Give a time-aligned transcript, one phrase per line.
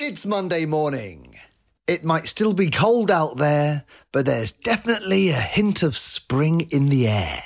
[0.00, 1.34] It's Monday morning.
[1.88, 6.88] It might still be cold out there, but there's definitely a hint of spring in
[6.88, 7.42] the air.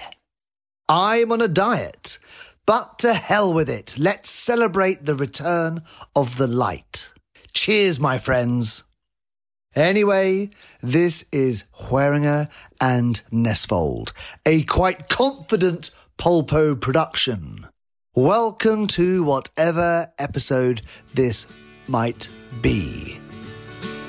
[0.87, 2.19] I'm on a diet,
[2.67, 3.97] but to hell with it.
[3.99, 5.81] Let's celebrate the return
[6.15, 7.11] of the light.
[7.55, 8.85] Cheers, my friends.
[9.75, 10.51] Anyway,
[10.83, 12.51] this is Hueringer
[12.83, 14.13] and Nesfold,
[14.45, 17.67] a quite confident Polpo production.
[18.15, 20.83] Welcome to whatever episode
[21.15, 21.47] this
[21.87, 22.31] might
[22.63, 23.19] be.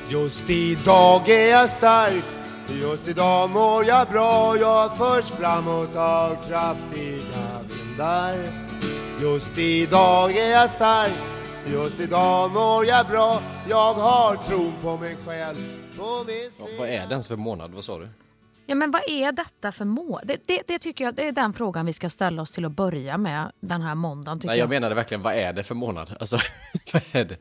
[0.09, 2.23] Just idag är jag stark
[2.81, 8.37] Just idag mår jag bra Jag förs framåt av kraftiga vindar
[9.21, 11.13] Just idag är jag stark
[11.65, 15.57] Just idag mår jag bra Jag har tron på mig själv
[15.97, 17.71] på min Ja, vad är det ens för månad?
[17.73, 18.07] Vad sa du?
[18.65, 20.21] Ja, men vad är detta för mål?
[20.23, 22.71] Det, det, det tycker jag det är den frågan vi ska ställa oss till att
[22.71, 24.41] börja med den här måndagen.
[24.43, 26.15] Nej, jag menade verkligen, vad är det för månad?
[26.19, 26.37] Alltså,
[26.93, 27.37] vad är det?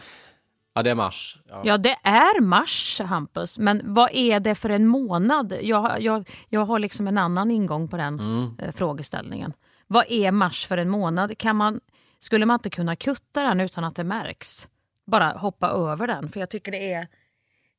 [0.74, 1.38] Ja, det är mars.
[1.48, 1.62] Ja.
[1.64, 3.58] Ja, det är mars, Hampus.
[3.58, 5.54] Men vad är det för en månad?
[5.62, 8.56] Jag, jag, jag har liksom en annan ingång på den Mm.
[8.58, 9.52] eh, frågeställningen.
[9.86, 11.38] Vad är mars för en månad?
[11.38, 11.80] Kan man,
[12.18, 14.68] skulle man inte kunna kutta den utan att det märks?
[15.06, 17.08] Bara hoppa över den, för jag tycker det är,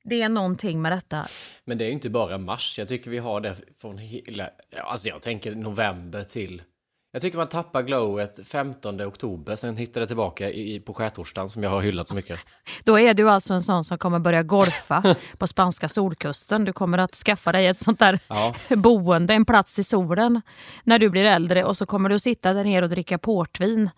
[0.03, 1.27] det är någonting med detta.
[1.65, 2.79] Men det är ju inte bara mars.
[2.79, 4.49] Jag tycker vi har det från hela...
[4.83, 6.61] Alltså jag tänker november till...
[7.11, 11.63] Jag tycker man tappar glowet 15 oktober, sen hittar det tillbaka i, på skärtorsdagen som
[11.63, 12.39] jag har hyllat så mycket.
[12.85, 16.65] Då är du alltså en sån som kommer börja golfa på spanska solkusten.
[16.65, 18.55] Du kommer att skaffa dig ett sånt där Ja.
[18.75, 20.41] boende, en plats i solen
[20.83, 23.89] när du blir äldre och så kommer du att sitta där nere och dricka portvin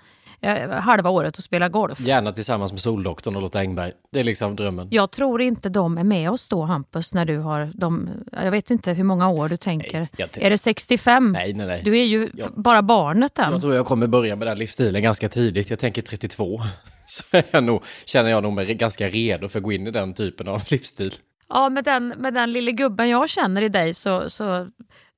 [0.82, 2.00] halva året och spela golf.
[2.00, 3.92] Gärna tillsammans med Soldoktorn och Lotta Engberg.
[4.12, 4.88] Det är liksom drömmen.
[4.92, 8.72] Jag tror inte de är med oss då Hampus när du har de, jag vet
[8.72, 10.00] inte hur många år du tänker.
[10.00, 11.32] Nej, jag tänk- är det 65?
[11.32, 11.82] Nej, nej, nej.
[11.86, 13.52] Du är ju f- bara barnet än.
[13.52, 15.70] Jag tror jag kommer börja med den livsstilen ganska tidigt.
[15.70, 16.62] Jag tänker 32.
[17.08, 19.92] Så är jag nog, känner jag nog mig ganska redo för att gå in i
[19.92, 21.14] den typen av livsstil.
[21.50, 24.68] Ja, med den, med den lille gubben jag känner i dig så, så,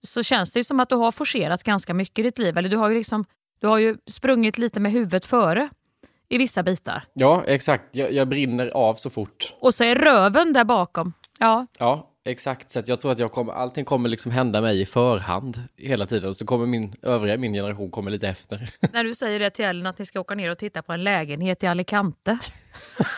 [0.08, 2.58] så känns det ju som att du har forcerat ganska mycket i ditt liv.
[2.58, 3.26] Eller du har ju, liksom,
[3.60, 5.70] du har ju sprungit lite med huvudet före
[6.30, 7.04] i vissa bitar.
[7.14, 7.84] Ja, exakt.
[7.92, 9.54] Jag, jag brinner av så fort.
[9.60, 11.14] Och så är röven där bakom.
[11.40, 12.72] Ja, Ja, exakt.
[12.72, 16.34] Så jag tror att jag kommer, allting kommer liksom hända mig i förhand hela tiden.
[16.34, 18.70] Så kommer min övriga min generation kommer lite efter.
[18.94, 21.04] när du säger det till Ellen att ni ska åka ner och titta på en
[21.04, 22.38] lägenhet i Alicante.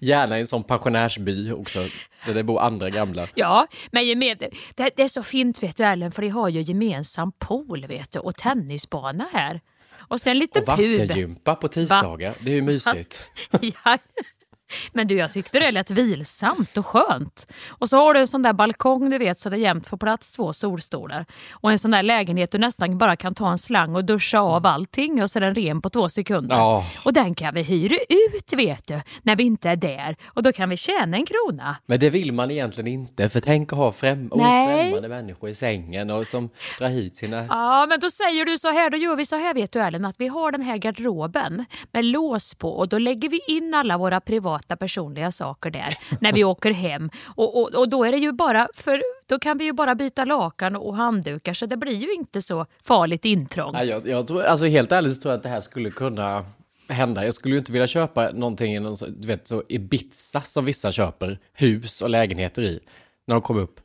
[0.00, 1.84] Gärna i en sån pensionärsby också,
[2.26, 3.28] där det bor andra gamla.
[3.34, 6.60] Ja, men gemen, det, det är så fint vet du Ellen, för de har ju
[6.60, 9.60] gemensam pool vet du, och tennisbana här.
[10.08, 10.98] Och sen lite Och pub.
[10.98, 12.34] vattengympa på tisdagar.
[12.40, 13.30] Det är ju mysigt.
[13.60, 13.98] Ja.
[14.92, 17.46] Men du, jag tyckte det lät vilsamt och skönt.
[17.68, 20.32] Och så har du en sån där balkong du vet så det jämt får plats
[20.32, 21.26] två solstolar.
[21.52, 24.66] Och en sån där lägenhet du nästan bara kan ta en slang och duscha av
[24.66, 26.56] allting och så är den ren på två sekunder.
[26.56, 26.84] Ja.
[27.04, 30.16] Och den kan vi hyra ut vet du, när vi inte är där.
[30.26, 31.76] Och då kan vi tjäna en krona.
[31.86, 36.10] Men det vill man egentligen inte, för tänk att ha främ främmande människor i sängen
[36.10, 37.46] och som drar hit sina...
[37.48, 40.04] Ja, men då säger du så här, då gör vi så här vet du Ellen,
[40.04, 43.98] att vi har den här garderoben med lås på och då lägger vi in alla
[43.98, 47.10] våra privata personliga saker där när vi åker hem.
[47.24, 50.24] Och, och, och då är det ju bara, för då kan vi ju bara byta
[50.24, 53.72] lakan och handdukar så det blir ju inte så farligt intrång.
[53.72, 56.44] Nej, jag, jag tror, alltså helt ärligt så tror jag att det här skulle kunna
[56.88, 57.24] hända.
[57.24, 60.92] Jag skulle ju inte vilja köpa någonting i någon, du vet, så Ibiza som vissa
[60.92, 62.80] köper, hus och lägenheter i,
[63.26, 63.80] när de kommer upp.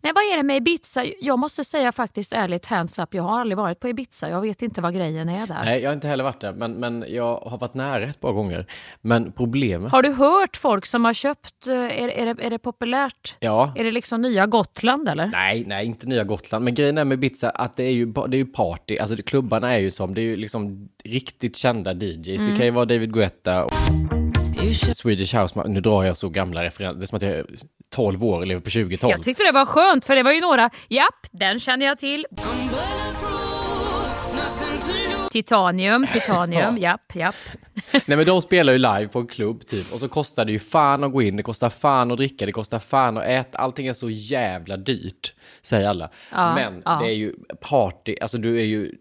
[0.00, 1.04] Nej, vad är det med Ibiza?
[1.20, 4.28] Jag måste säga faktiskt ärligt, hands up, jag har aldrig varit på Ibiza.
[4.30, 5.60] Jag vet inte vad grejen är där.
[5.64, 8.32] Nej, jag har inte heller varit där, men, men jag har varit nära ett par
[8.32, 8.66] gånger.
[9.00, 9.92] Men problemet...
[9.92, 13.36] Har du hört folk som har köpt, eh, är, är, det, är det populärt?
[13.40, 13.72] Ja.
[13.76, 15.26] Är det liksom nya Gotland eller?
[15.26, 16.64] Nej, nej, inte nya Gotland.
[16.64, 18.98] Men grejen är med Ibiza att det är ju, det är ju party.
[18.98, 22.46] Alltså det, klubbarna är ju som, det är ju liksom riktigt kända DJs.
[22.46, 24.21] Det kan ju vara David Guetta och
[24.70, 25.68] Swedish House.
[25.68, 26.98] Nu drar jag så gamla referenser.
[26.98, 27.46] Det är som att jag är
[27.90, 29.16] 12 år och lever på 20-talet.
[29.16, 32.26] Jag tyckte det var skönt för det var ju några, japp, den känner jag till.
[35.30, 37.34] Titanium, titanium, japp, japp.
[37.92, 40.58] Nej men de spelar ju live på en klubb typ och så kostar det ju
[40.58, 43.86] fan att gå in, det kostar fan att dricka, det kostar fan att äta, allting
[43.86, 46.10] är så jävla dyrt, säger alla.
[46.32, 46.98] Ja, men ja.
[47.02, 48.92] det är ju party, alltså du är ju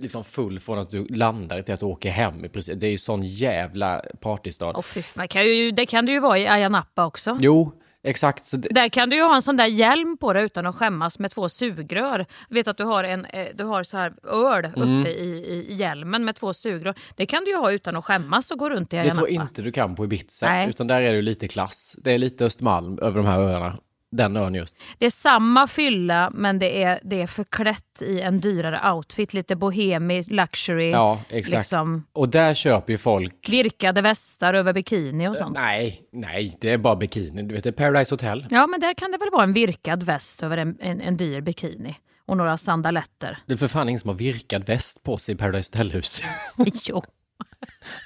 [0.00, 2.42] liksom full från att du landar till att du åker hem.
[2.74, 4.72] Det är ju sån jävla partystad.
[4.76, 7.38] Åh fy fan, kan ju, det kan du ju vara i Ayia Napa också.
[7.40, 8.52] Jo, exakt.
[8.52, 11.18] Det, Där kan du ju ha en sån där hjälm på dig utan att skämmas
[11.18, 12.26] med två sugrör.
[12.48, 15.06] Jag vet att du har, en, eh, du har så här öl uppe Mm.
[15.06, 16.94] i, i, hjälmen med två sugrör.
[17.16, 19.30] Det kan du ju ha utan att skämmas och gå runt i Ayia det tror
[19.30, 20.68] jag inte du kan på Ibiza, Nej.
[20.68, 21.96] utan där är det lite klass.
[21.98, 23.78] Det är lite Östermalm över de här öarna.
[24.16, 24.82] Den ön just.
[24.98, 29.34] Det är samma fylla men det är, det är förklätt i en dyrare outfit.
[29.34, 30.90] Lite bohemi, luxury.
[30.90, 31.56] Ja, exakt.
[31.56, 33.48] Liksom, Och där köper ju folk...
[33.48, 35.58] virkade västar över bikini och sånt.
[35.58, 37.42] Nej, nej, det är bara bikini.
[37.42, 38.46] Du vet, det är Paradise Hotel.
[38.50, 41.40] Ja men där kan det väl vara en virkad väst över en, en, en dyr
[41.40, 41.96] bikini.
[42.26, 43.38] Och några sandaletter.
[43.46, 46.22] Det är för fan ingen som har virkad väst på sig i Paradise Hotel-hus.
[46.84, 47.02] jo.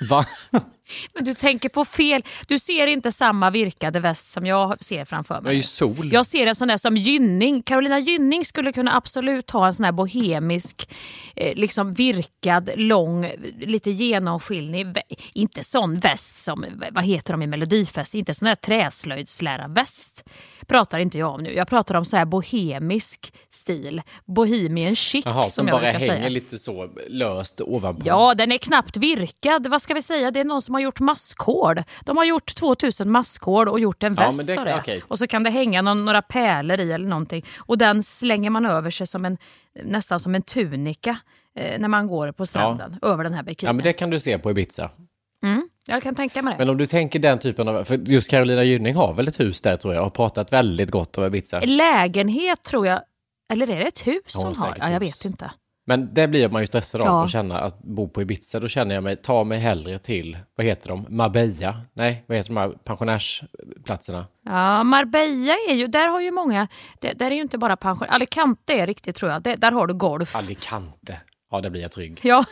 [0.09, 0.25] Va?
[1.15, 2.23] Men du tänker på fel.
[2.47, 5.63] Du ser inte samma virkade väst som jag ser framför Det är ju mig.
[5.63, 6.13] sol.
[6.13, 7.63] Jag ser en sån där som Gynning.
[7.63, 10.91] Carolina Gynning skulle kunna absolut ha en sån här bohemisk,
[11.37, 14.87] eh, liksom virkad, lång, lite genomskinlig,
[15.35, 20.25] inte sån väst som, vad heter de i Melodifest, inte sån där träslöjdslära-väst.
[20.67, 21.55] Pratar inte jag om nu.
[21.55, 24.03] Jag pratar om så här bohemisk stil.
[24.25, 26.29] Bohemian chic Jaha, som, som jag bara hänger säga.
[26.29, 28.03] lite så löst ovanpå.
[28.05, 29.48] Ja, den är knappt virkad.
[29.69, 30.31] Vad ska vi säga?
[30.31, 31.83] Det är någon som har gjort maskhål.
[32.05, 34.77] De har gjort 2000 maskhål och gjort en Ja, väst men det av det.
[34.81, 35.03] okej.
[35.09, 37.45] Och så kan det hänga någon, några pärlor i eller någonting.
[37.59, 39.39] Och den slänger man över sig som en,
[39.85, 41.19] nästan som en tunika
[41.59, 42.99] eh, när man går på stranden.
[43.03, 43.69] Över den här bikinin.
[43.69, 44.91] Ja, men det kan du se på Ibiza.
[45.45, 46.59] mm, jag kan tänka mig det.
[46.59, 47.85] Men om du tänker den typen av...
[47.85, 50.91] För just Carolina Gynning har väl ett hus där tror jag och har pratat väldigt
[50.91, 51.61] gott om Ibiza.
[51.61, 53.01] Lägenhet tror jag,
[53.53, 54.77] eller är det ett hus Ja, hon har?
[54.81, 55.51] Ja, jag vet inte.
[55.89, 57.25] Men det blir man ju stressad av Ja.
[57.25, 58.61] att känna att bo på Ibiza.
[58.61, 61.81] Då känner jag mig, ta mig hellre till, vad heter de, Marbella?
[61.93, 64.27] Nej, vad heter de här pensionärsplatserna?
[64.45, 66.69] Ja, Marbella är ju, där har ju många,
[67.01, 69.87] det, där är ju inte bara pension, Alicante är riktigt tror jag, det, där har
[69.87, 70.37] du golf.
[70.37, 71.21] Alicante.
[71.51, 72.21] Ja, där blir jag trygg.
[72.23, 72.45] Ja,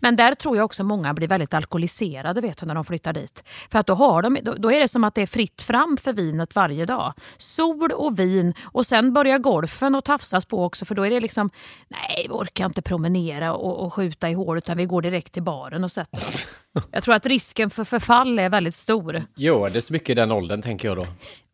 [0.00, 3.42] men där tror jag också många blir väldigt alkoholiserade vet du, när de flyttar dit.
[3.70, 6.12] För att då, har de, då, är det som att det är fritt fram för
[6.12, 7.14] vinet varje dag.
[7.36, 11.20] Sol och vin och sen börjar golfen och tafsas på också för då är det
[11.20, 11.50] liksom,
[11.88, 15.42] nej vi orkar inte promenera och, och skjuta i hål utan vi går direkt till
[15.42, 16.46] baren och sätter oss.
[16.90, 19.24] Jag tror att risken för förfall är väldigt stor.
[19.36, 21.06] Gör det så mycket i den åldern, tänker jag då.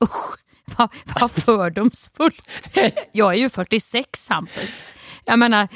[0.05, 0.44] Usch,
[0.77, 0.89] vad,
[1.21, 2.71] vad fördomsfullt.
[3.13, 4.83] Jag är ju 46 Hampus.
[5.27, 5.69] Jag menar,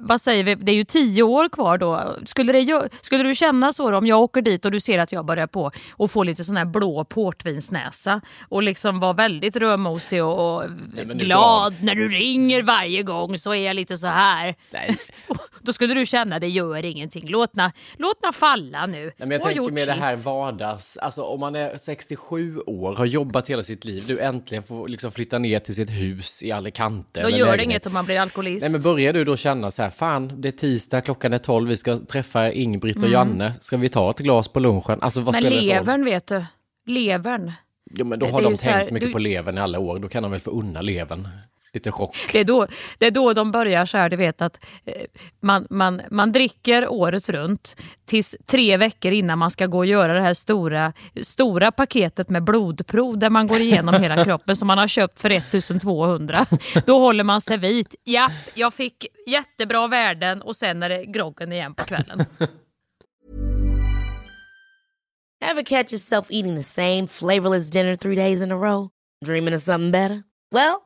[0.00, 2.16] vad säger vi, det är ju tio år kvar då.
[2.24, 5.12] Skulle, det, skulle du känna så då, om jag åker dit och du ser att
[5.12, 10.24] jag börjar på och få lite sån här blå portvinsnäsa och liksom vara väldigt rödmosig
[10.24, 14.54] och, och nu glad när du ringer varje gång så är jag lite så här.
[14.70, 14.96] Nej.
[15.60, 17.28] Då skulle du känna, det gör ingenting.
[17.28, 19.02] Låt na, låt na falla nu.
[19.02, 20.96] Nej, men jag har tänker med det här vardags...
[20.96, 25.10] Alltså om man är 67 år, har jobbat hela sitt liv, du äntligen får liksom
[25.10, 27.22] flytta ner till sitt hus i Alicante.
[27.22, 28.62] Då gör det inget om man blir alkoholist.
[28.62, 31.68] Nej men börjar du då känna så här, fan det är tisdag, klockan är 12,
[31.68, 33.12] vi ska träffa Ingbritt och Mm.
[33.12, 34.98] Janne, ska vi ta ett glas på lunchen?
[35.02, 35.86] Alltså vad Men spelar det för roll?
[35.86, 36.44] levern vet du,
[36.86, 37.52] levern.
[37.94, 39.18] Jo men då det- har det de ju så här, tänkt så mycket du- på
[39.18, 41.28] levern i alla år, då kan de väl få unna levern.
[41.76, 42.16] Lite chock.
[42.32, 42.66] Det är, då,
[42.98, 44.92] det är då de börjar så här, du vet att eh,
[45.40, 50.14] man, man, man dricker året runt tills tre veckor innan man ska gå och göra
[50.14, 50.92] det här stora,
[51.22, 55.30] stora paketet med blodprov där man går igenom hela kroppen som man har köpt för
[55.30, 56.46] 1200.
[56.86, 57.94] Då håller man sig vit.
[58.04, 62.24] Ja, jag fick jättebra värden och sen är det groggen igen på kvällen.
[65.44, 68.88] Ever catch yourself eating the same flavorless dinner three days in a row?
[69.24, 70.24] Dreaming of something better?
[70.52, 70.85] Well,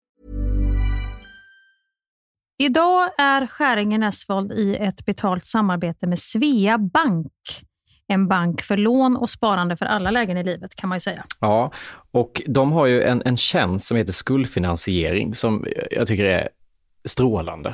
[2.57, 7.31] Idag är Skäringen Esvold i ett betalt samarbete med Svea Bank.
[8.07, 11.25] En bank för lån och sparande för alla lägen i livet kan man ju säga.
[11.39, 11.71] Ja,
[12.11, 16.49] och de har ju en, en tjänst som heter skuldfinansiering som jag tycker är
[17.05, 17.73] strålande,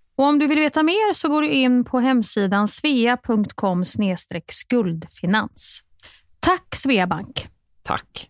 [0.21, 3.83] Och om du vill veta mer så går du in på hemsidan svea.com
[4.47, 5.83] skuldfinans.
[6.39, 7.47] Tack Sveabank!
[7.83, 8.29] Tack!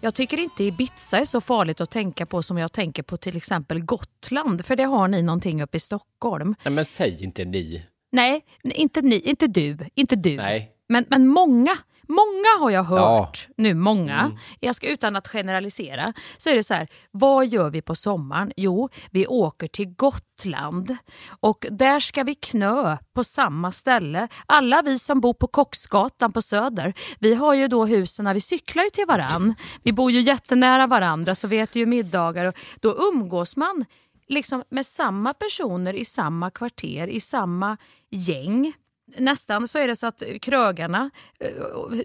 [0.00, 3.36] Jag tycker inte Ibiza är så farligt att tänka på som jag tänker på till
[3.36, 4.64] exempel Gotland.
[4.64, 6.54] För det har ni någonting uppe i Stockholm.
[6.64, 7.86] Nej, men säg inte ni.
[8.12, 10.36] Nej, inte ni, inte du, inte du.
[10.36, 10.75] Nej.
[10.88, 11.78] Men, men många,
[12.08, 13.54] många har jag hört, ja.
[13.56, 14.36] nu många, mm.
[14.60, 18.52] jag ska utan att generalisera, så är det så här, vad gör vi på sommaren?
[18.56, 20.96] Jo, vi åker till Gotland
[21.40, 24.28] och där ska vi knö på samma ställe.
[24.46, 28.84] Alla vi som bor på Kocksgatan på Söder, vi har ju då husen, vi cyklar
[28.84, 29.54] ju till varann.
[29.82, 33.84] Vi bor ju jättenära varandra så vi äter ju middagar och då umgås man
[34.28, 37.76] liksom med samma personer i samma kvarter, i samma
[38.10, 38.72] gäng.
[39.18, 41.10] Nästan så är det så att krögarna
[41.40, 41.48] eh,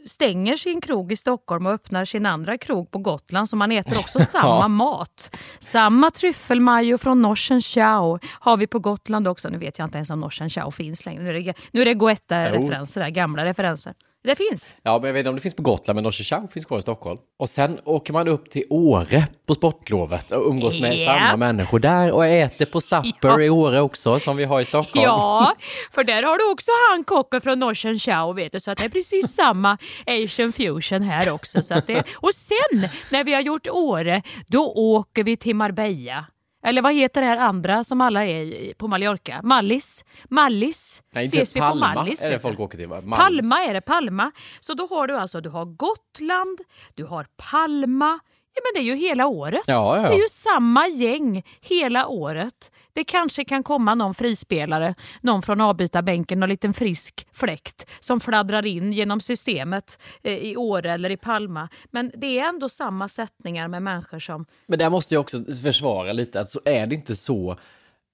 [0.05, 3.99] stänger sin krog i Stockholm och öppnar sin andra krog på Gotland så man äter
[3.99, 5.35] också samma mat.
[5.59, 9.49] Samma tryffelmajo från Norsen Chow har vi på Gotland också.
[9.49, 11.23] Nu vet jag inte ens om Norsen Chow finns längre.
[11.23, 13.93] Nu är det, nu är det Goetta-referenser, gamla referenser.
[14.23, 14.75] Det finns.
[14.83, 16.77] Ja, men jag vet inte om det finns på Gotland, men Norse Chow finns kvar
[16.77, 17.19] i Stockholm.
[17.39, 21.29] Och sen åker man upp till Åre på sportlovet och umgås med yeah.
[21.29, 23.41] samma människor där och äter på Supper ja.
[23.41, 25.03] i Åre också, som vi har i Stockholm.
[25.03, 25.55] Ja,
[25.91, 28.85] för där har du också han kocken från Norsen Chow, vet du, så att det
[28.85, 31.61] är precis samma Asian fusion här också.
[31.61, 36.25] Så att det, och sen, när vi har gjort Åre, då åker vi till Marbella.
[36.63, 39.41] Eller vad heter det här andra som alla är på Mallorca?
[39.43, 40.05] Mallis?
[40.29, 41.03] Mallis?
[41.11, 42.87] Nej, inte Ses Palma vi på Mallis, är det folk åker till.
[42.87, 43.17] Mallis.
[43.17, 44.31] Palma är det, Palma.
[44.59, 46.59] Så då har du alltså, du har Gotland,
[46.95, 48.19] du har Palma,
[48.53, 49.61] Ja, men det är ju hela året.
[49.67, 50.09] Ja, ja.
[50.09, 52.71] Det är ju samma gäng hela året.
[52.93, 58.65] Det kanske kan komma någon frispelare, någon från avbytarbänken, någon liten frisk fläkt som fladdrar
[58.65, 61.69] in genom systemet eh, i Åre eller i Palma.
[61.91, 64.45] Men det är ändå samma sättningar med människor som...
[64.67, 67.57] Men där måste jag också försvara lite, att så är det inte så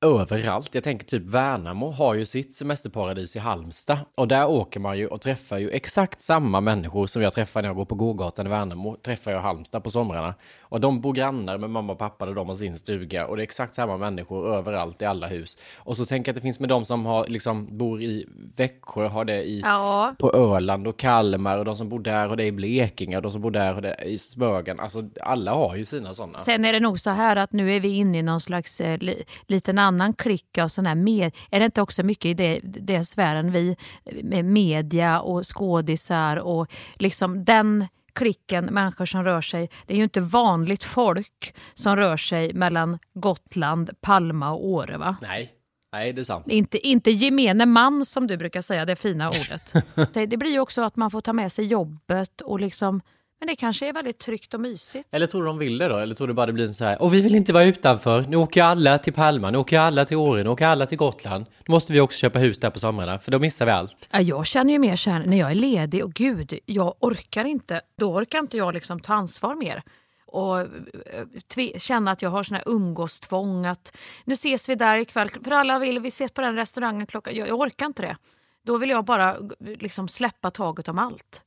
[0.02, 0.76] överallt.
[0.76, 5.08] Jag tänker typ Värnamo har ju sitt semesterparadis i Halmstad och där åker man ju
[5.08, 8.50] och träffar ju exakt samma människor som jag träffar när jag går på gågatan i
[8.50, 10.34] Värnamo, träffar jag i Halmstad på somrarna.
[10.62, 13.42] Och de bor grannar med mamma och pappa där de har sin stuga och det
[13.42, 15.58] är exakt samma människor överallt i alla hus.
[15.76, 18.26] Och så tänker jag att det finns med de som har, liksom, bor i
[18.56, 20.16] Växjö, har det i, ja.
[20.20, 23.32] på Öland och Kalmar och de som bor där och det i Blekinge och de
[23.32, 24.80] som bor där och det i Smögen.
[24.80, 26.38] Alltså alla har ju sina sådana.
[26.38, 28.98] Sen är det nog så här att nu är vi inne i någon slags eh,
[29.00, 32.60] li, liten annan klick av sådana här med, Är det inte också mycket i det,
[32.64, 33.76] det sfären vi
[34.24, 39.70] med media och skådisar och liksom den klicken människor som rör sig.
[39.86, 45.16] Det är ju inte vanligt folk som rör sig mellan Gotland, Palma och Åre va?
[45.22, 45.54] Nej.
[45.92, 46.48] Nej, det är sant.
[46.48, 49.74] Inte, inte gemene man som du brukar säga, det fina ordet.
[50.30, 53.02] det blir ju också att man får ta med sig jobbet och liksom
[53.40, 55.14] men det kanske är väldigt tryggt och mysigt.
[55.14, 55.98] Eller tror du de vill det då?
[55.98, 58.38] Eller tror du bara det blir så här, och vi vill inte vara utanför, nu
[58.38, 61.46] åker alla till Palma, nu åker alla till Åre, nu åker alla till Gotland.
[61.68, 64.08] Nu måste vi också köpa hus där på somrarna, för då missar vi allt.
[64.12, 67.46] Ja, jag känner ju mer så här, när jag är ledig, och gud, jag orkar
[67.46, 69.84] inte, då orkar inte jag liksom ta ansvar mer
[70.28, 75.30] och eh, känna att jag har sån här umgåstvång att nu ses vi där ikväll,
[75.30, 78.18] för alla vill vi ses på den restaurangen klockan, jag, jag orkar inte det.
[78.66, 81.42] Då vill jag bara liksom släppa taget om allt.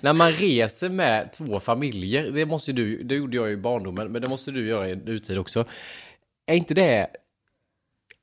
[0.00, 4.22] När man reser med två familjer, det måste du, det gjorde jag i barndomen, men
[4.22, 5.64] det måste du göra i nutid också.
[6.46, 7.08] Är inte det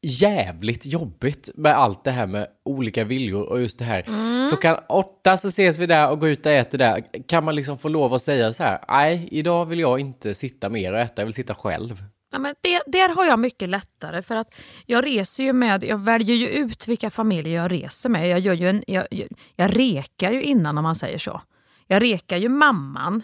[0.06, 4.04] jävligt jobbigt med allt det här med olika viljor och just det här.
[4.08, 4.50] Mm.
[4.50, 7.04] Klockan åtta så ses vi där och går ut och äter där.
[7.28, 10.70] Kan man liksom få lov att säga så här, nej, idag vill jag inte sitta
[10.70, 12.04] mer och äta, jag vill sitta själv.
[12.36, 15.98] Ja, men det, där har jag mycket lättare för att jag reser ju med, jag
[15.98, 18.30] väljer ju ut vilka familjer jag reser med.
[18.30, 19.08] Jag, gör ju en, jag,
[19.56, 21.42] jag, rekar ju innan om man säger så.
[21.88, 23.24] Jag rekar ju mamman,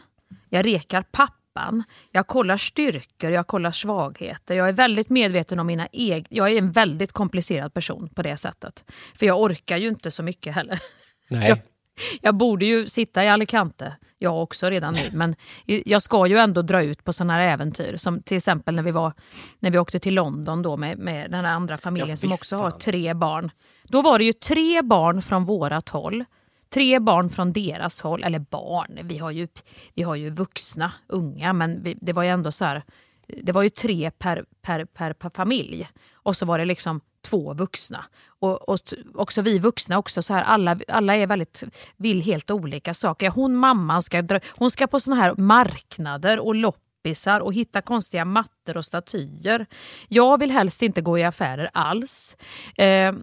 [0.50, 1.84] jag rekar pappan pappan.
[2.12, 4.56] Jag kollar styrkor, jag kollar svagheter.
[4.56, 6.28] Jag är väldigt medveten om mina egna...
[6.30, 8.84] Jag är en väldigt komplicerad person på det sättet.
[9.16, 10.80] För jag orkar ju inte så mycket heller.
[11.30, 11.50] Nej.
[11.50, 11.58] Jag,
[12.22, 16.62] jag borde ju sitta i Alicante, jag också redan nu, men jag ska ju ändå
[16.62, 17.98] dra ut på sådana här äventyr.
[17.98, 19.14] Som till exempel när vi, var,
[19.60, 22.56] när vi åkte till London då med, med den här andra familjen ja, som också
[22.56, 22.64] fan.
[22.64, 23.52] har tre barn.
[23.84, 26.26] Då var det ju tre barn från vårat håll
[26.74, 29.48] Tre barn från deras håll, eller barn, vi har ju,
[29.94, 32.84] vi har ju vuxna, unga, men vi, det var ju ändå så här,
[33.44, 35.90] det var ju tre per, per, per, per familj.
[36.14, 38.06] Och så var det liksom två vuxna.
[38.40, 38.80] Och, och
[39.16, 41.64] också vi vuxna också, så här, alla, alla är väldigt,
[41.98, 43.30] vill helt olika saker.
[43.30, 48.26] Hon mamman ska, dra, hon ska på såna här marknader och loppisar och hitta konstiga
[48.26, 49.66] mattor och statyer.
[50.08, 52.38] Jag vill helst inte gå i affärer alls.
[52.78, 53.14] Eh,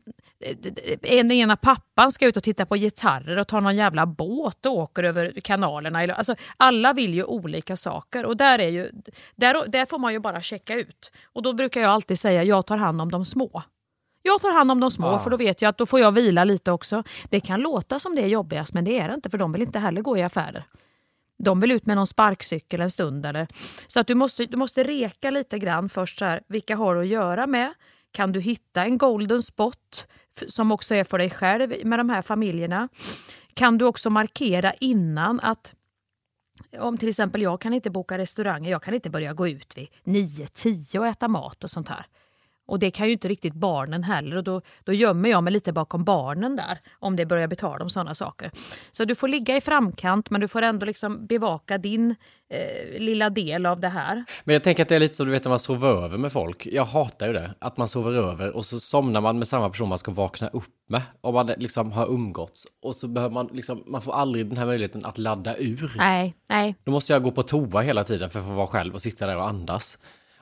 [1.03, 4.73] en ena pappan ska ut och titta på gitarrer och ta någon jävla båt och
[4.73, 6.15] åker över kanalerna.
[6.15, 8.91] Alltså, alla vill ju olika saker och där, är ju,
[9.37, 11.13] där, där får man ju bara checka ut.
[11.33, 13.63] Och då brukar jag alltid säga jag tar hand om de små.
[14.29, 15.19] Jag tar hand om de små ah.
[15.19, 17.03] för då vet jag att då får jag vila lite också.
[17.31, 19.63] Det kan låta som det är jobbigast men det är det inte för de vill
[19.63, 20.65] inte heller gå i affärer.
[21.39, 23.27] De vill ut med någon sparkcykel en stund.
[23.27, 23.49] Eller.
[23.87, 26.19] Så att du måste, du måste reka lite grann först.
[26.19, 27.75] Så här, vilka har du att göra med?
[28.13, 30.07] Kan du hitta en golden spot
[30.47, 32.89] som också är för dig själv med de här familjerna?
[33.55, 35.75] Kan du också markera innan att
[36.81, 39.89] om till exempel jag kan inte boka restauranger, jag kan inte börja gå ut vid
[40.05, 42.07] 9-10 och äta mat och sånt här.
[42.69, 45.73] Och det kan ju inte riktigt barnen heller och då, då gömmer jag mig lite
[45.73, 48.51] bakom barnen där om det börjar betala om sådana saker.
[48.93, 52.15] Så du får ligga i framkant men du får ändå liksom bevaka din
[52.51, 54.25] eh, lilla del av det här.
[54.45, 56.33] Men jag tänker att det är lite så du vet när man sover över med
[56.33, 56.67] folk.
[56.67, 59.89] Jag hatar ju det, att man sover över och så somnar man med samma person
[59.89, 61.03] man ska vakna upp med.
[61.21, 64.67] Om man liksom har umgåtts och så behöver man liksom, man får aldrig den här
[64.67, 65.93] möjligheten att ladda ur.
[65.97, 66.77] Nej, nej.
[66.85, 69.27] Då måste jag gå på toa hela tiden för att få vara själv och sitta
[69.27, 69.99] där och andas.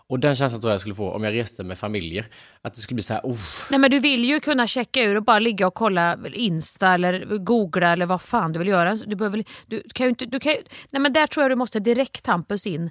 [0.09, 2.27] Och den känslan tror jag jag skulle få om jag reste med familjer.
[2.63, 3.39] Att det skulle bli så här, oh.
[3.71, 7.39] Nej men du vill ju kunna checka ur och bara ligga och kolla Insta eller
[7.39, 8.95] googla eller vad fan du vill göra.
[8.95, 10.55] Du, behöver, du kan ju inte, du kan,
[10.91, 12.91] nej men där tror jag du måste direkt Hampus in.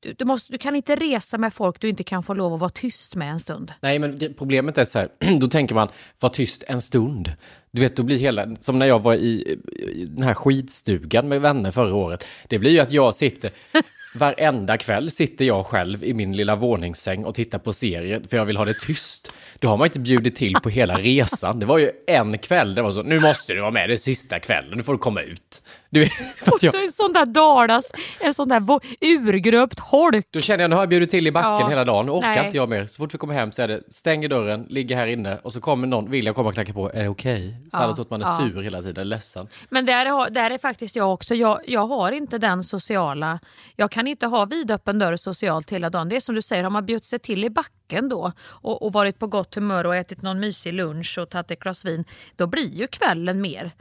[0.00, 2.60] Du, du, måste, du kan inte resa med folk du inte kan få lov att
[2.60, 3.72] vara tyst med en stund.
[3.80, 5.08] Nej, men problemet är så här,
[5.40, 5.88] då tänker man,
[6.20, 7.32] var tyst en stund.
[7.70, 9.58] Du vet, då blir hela, som när jag var i,
[9.94, 12.26] i den här skidstugan med vänner förra året.
[12.48, 13.50] Det blir ju att jag sitter,
[14.18, 18.44] Varenda kväll sitter jag själv i min lilla våningssäng och tittar på serier för jag
[18.44, 19.32] vill ha det tyst.
[19.58, 21.58] Då har man inte bjudit till på hela resan.
[21.58, 23.96] Det var ju en kväll det var så, nu måste du vara med, det är
[23.96, 25.62] sista kvällen, nu får du komma ut.
[25.90, 26.12] Du vet,
[26.52, 28.62] och så en sån där dalas, en sån där
[29.00, 30.26] urgröpt holk.
[30.30, 31.68] Då känner jag, nu har jag bjudit till i backen ja.
[31.68, 32.44] hela dagen, orkar Nej.
[32.44, 32.86] inte jag mer.
[32.86, 35.60] Så fort vi kommer hem så är det, stänger dörren, ligger här inne och så
[35.60, 37.48] kommer någon, vill jag komma och knacka på, är det okej?
[37.48, 37.70] Okay?
[37.70, 37.94] Så ja.
[37.94, 38.38] tror att man är ja.
[38.38, 39.48] sur hela tiden, ledsen.
[39.68, 43.38] Men där är, där är faktiskt jag också, jag, jag har inte den sociala,
[43.76, 46.08] jag kan inte ha vidöppen dörr socialt hela dagen.
[46.08, 48.92] Det är som du säger, har man bjudit sig till i backen då och, och
[48.92, 52.04] varit på gott humör och ätit någon mysig lunch och tagit ett glas vin,
[52.36, 53.72] då blir ju kvällen mer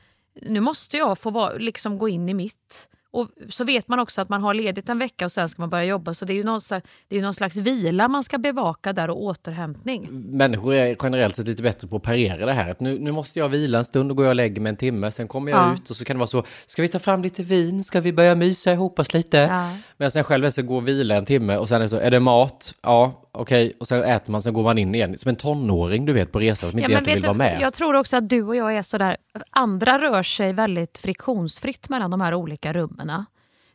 [0.41, 2.89] nu måste jag få vara, liksom gå in i mitt.
[3.12, 5.69] Och så vet man också att man har ledigt en vecka och sen ska man
[5.69, 6.13] börja jobba.
[6.13, 9.10] Så det är ju någon slags, det är någon slags vila man ska bevaka där
[9.10, 10.08] och återhämtning.
[10.12, 12.69] Människor är generellt sett lite bättre på att parera det här.
[12.71, 15.12] Att nu, nu måste jag vila en stund och gå och lägga mig en timme.
[15.12, 15.73] Sen kommer jag ja.
[15.73, 16.43] ut och så kan det vara så.
[16.65, 17.84] Ska vi ta fram lite vin?
[17.84, 19.38] Ska vi börja mysa ihop oss lite?
[19.38, 19.78] Ja.
[19.97, 21.97] Men sen själv så gå och vila en timme och sen är det så.
[21.97, 22.73] Är det mat?
[22.82, 23.78] Ja, okej, okay.
[23.80, 25.17] och sen äter man, sen går man in igen.
[25.17, 27.58] Som en tonåring du vet på resan som inte ja, egentligen vill vara med.
[27.62, 29.17] Jag tror också att du och jag är sådär,
[29.50, 33.26] andra rör sig väldigt friktionsfritt mellan de här olika rummen.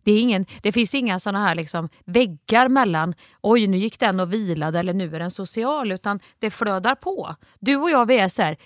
[0.05, 4.21] Det, är ingen, det finns inga sådana här liksom väggar mellan, oj nu gick den
[4.21, 7.37] och vilade eller nu är den social, utan det flödar på.
[7.61, 8.57] Du och jag vi är så här,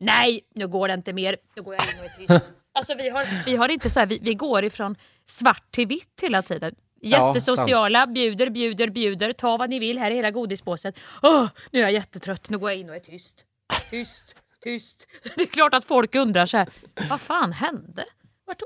[0.00, 2.44] nej nu går det inte mer, nu går jag in och är tyst.
[2.76, 6.18] Alltså vi har, vi har inte så här, vi, vi går ifrån svart till vitt
[6.22, 6.74] hela tiden.
[7.10, 9.32] Jättesociala, ja, bjuder, bjuder, bjuder.
[9.32, 10.92] Ta vad ni vill, här är hela godispåsen.
[11.22, 13.44] Oh, nu är jag jättetrött, nu går jag in och är tyst.
[13.90, 15.06] Tyst, tyst.
[15.36, 16.68] Det är klart att folk undrar så här,
[17.08, 18.04] vad fan hände?
[18.46, 18.62] Vart,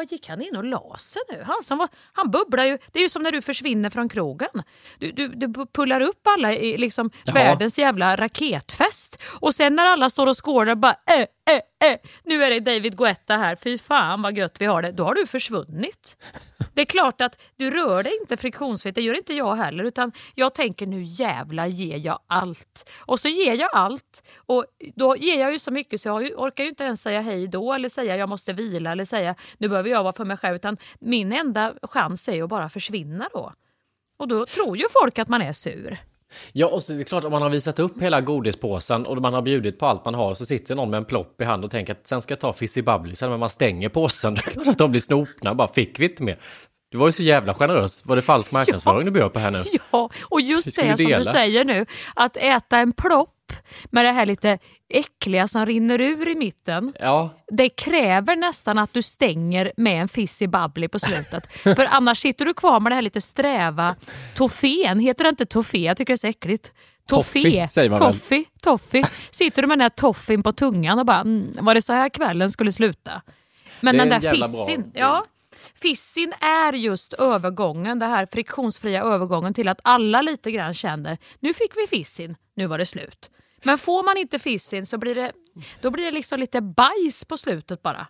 [0.00, 1.42] vad gick han in och la sig nu?
[1.42, 2.78] Han, som var, han bubblar ju.
[2.92, 4.62] Det är ju som när du försvinner från krogen.
[4.98, 9.22] Du, du, du pullar upp alla i liksom världens jävla raketfest.
[9.40, 11.98] Och sen när alla står och skålar bara äh, eh, eh.
[12.24, 14.92] nu är det David Guetta här, fy fan vad gött vi har det.
[14.92, 16.16] Då har du försvunnit.
[16.74, 19.84] Det är klart att du rör dig inte friktionsfritt, det gör inte jag heller.
[19.84, 22.90] Utan jag tänker nu jävla ger jag allt.
[23.00, 24.22] Och så ger jag allt.
[24.36, 27.48] Och då ger jag ju så mycket så jag orkar ju inte ens säga hej
[27.48, 30.56] då eller säga jag måste vila eller säga nu behöver jag vara för mig själv.
[30.56, 33.52] Utan min enda chans är att bara försvinna då.
[34.16, 35.98] Och då tror ju folk att man är sur.
[36.52, 39.34] Ja, och så är det klart om man har visat upp hela godispåsen och man
[39.34, 41.70] har bjudit på allt man har så sitter någon med en plopp i hand och
[41.70, 44.34] tänker att sen ska jag ta fizzy bubbly sen men man stänger påsen.
[44.44, 46.38] Det är klart att de blir snopna, bara fick vi inte mer.
[46.90, 48.06] Du var ju så jävla generös.
[48.06, 49.04] Var det falsk marknadsföring ja.
[49.04, 49.64] du bjöd på här nu?
[49.92, 53.36] Ja, och just det som du säger nu, att äta en plopp
[53.90, 56.92] med det här lite äckliga som rinner ur i mitten.
[57.00, 57.30] Ja.
[57.48, 61.52] Det kräver nästan att du stänger med en fizzy bubbly på slutet.
[61.62, 63.96] För annars sitter du kvar med det här lite sträva
[64.34, 65.00] toffén.
[65.00, 65.78] Heter det inte toffé?
[65.78, 66.72] Jag tycker det är så äckligt.
[67.06, 68.44] Toffee, säger man toffee, väl?
[68.62, 69.04] Toffee.
[69.30, 72.08] Sitter du med den här toffin på tungan och bara, mm, var det så här
[72.08, 73.22] kvällen skulle sluta?
[73.80, 75.24] Men den där fissin, ja.
[75.74, 81.54] Fissin är just övergången, den här friktionsfria övergången till att alla lite grann känner, nu
[81.54, 83.30] fick vi fissin, nu var det slut.
[83.62, 85.32] Men får man inte fissin så blir det,
[85.80, 88.06] då blir det liksom lite bajs på slutet bara.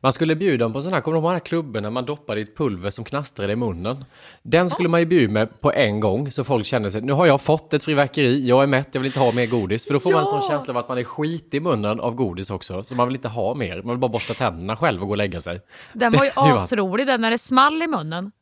[0.00, 2.36] Man skulle bjuda dem på sådana här, kommer du ihåg de här klubborna man doppar
[2.36, 4.04] i ett pulver som knastrade i munnen?
[4.42, 7.26] Den skulle man ju bjuda med på en gång så folk känner sig, nu har
[7.26, 9.86] jag fått ett fyrverkeri, jag är mätt, jag vill inte ha mer godis.
[9.86, 10.16] För då får ja.
[10.16, 12.94] man en sån känsla av att man är skit i munnen av godis också, så
[12.94, 13.82] man vill inte ha mer.
[13.82, 15.60] Man vill bara borsta tänderna själv och gå och lägga sig.
[15.92, 18.32] Den var ju asrolig den när det small i munnen.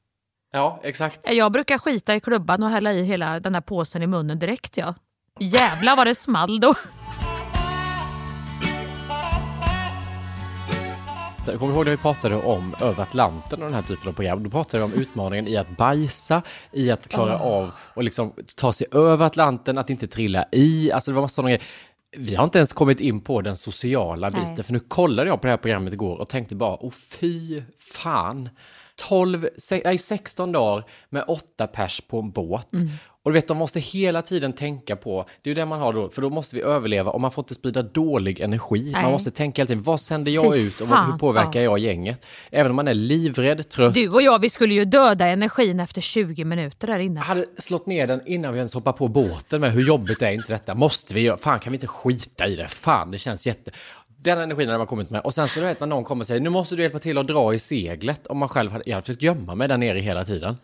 [0.53, 1.21] Ja, exakt.
[1.33, 4.77] Jag brukar skita i klubban och hälla i hela den här påsen i munnen direkt
[4.77, 4.95] ja.
[5.41, 6.75] Jävlar vad det small då.
[11.53, 14.43] Jag kommer ihåg när vi pratade om över Atlanten och den här typen av program.
[14.43, 17.43] Då pratade vi om utmaningen i att bajsa, i att klara oh.
[17.43, 20.93] av och liksom ta sig över Atlanten, att inte trilla i.
[20.93, 21.65] Alltså det var massa sådana grejer.
[22.17, 24.65] Vi har inte ens kommit in på den sociala biten, Nej.
[24.65, 28.49] för nu kollade jag på det här programmet igår och tänkte bara, åh fy fan.
[29.09, 29.49] 12,
[29.85, 32.73] nej, 16 dagar med åtta pers på en båt.
[32.73, 32.89] Mm.
[33.29, 35.93] Och du vet, de måste hela tiden tänka på, det är ju det man har
[35.93, 38.91] då, för då måste vi överleva och man får inte sprida dålig energi.
[38.93, 39.03] Nej.
[39.03, 41.13] Man måste tänka hela tiden, vad sänder jag Fy ut och fan.
[41.13, 41.65] hur påverkar ja.
[41.65, 42.27] jag gänget?
[42.51, 43.95] Även om man är livrädd, trött.
[43.95, 47.21] Du och jag, vi skulle ju döda energin efter 20 minuter där inne.
[47.21, 50.31] Jag hade slått ner den innan vi ens hoppar på båten med hur jobbigt är
[50.31, 50.75] inte detta?
[50.75, 51.37] Måste vi göra?
[51.37, 52.69] Fan, kan vi inte skita i det?
[52.69, 53.71] Fan, det känns jätte...
[54.21, 55.21] Den energin hade man kommit med.
[55.21, 57.19] Och sen så du vet när någon kommer och säger, nu måste du hjälpa till
[57.19, 58.27] att dra i seglet.
[58.27, 60.57] Om man själv hade, jag hade försökt gömma mig där nere hela tiden.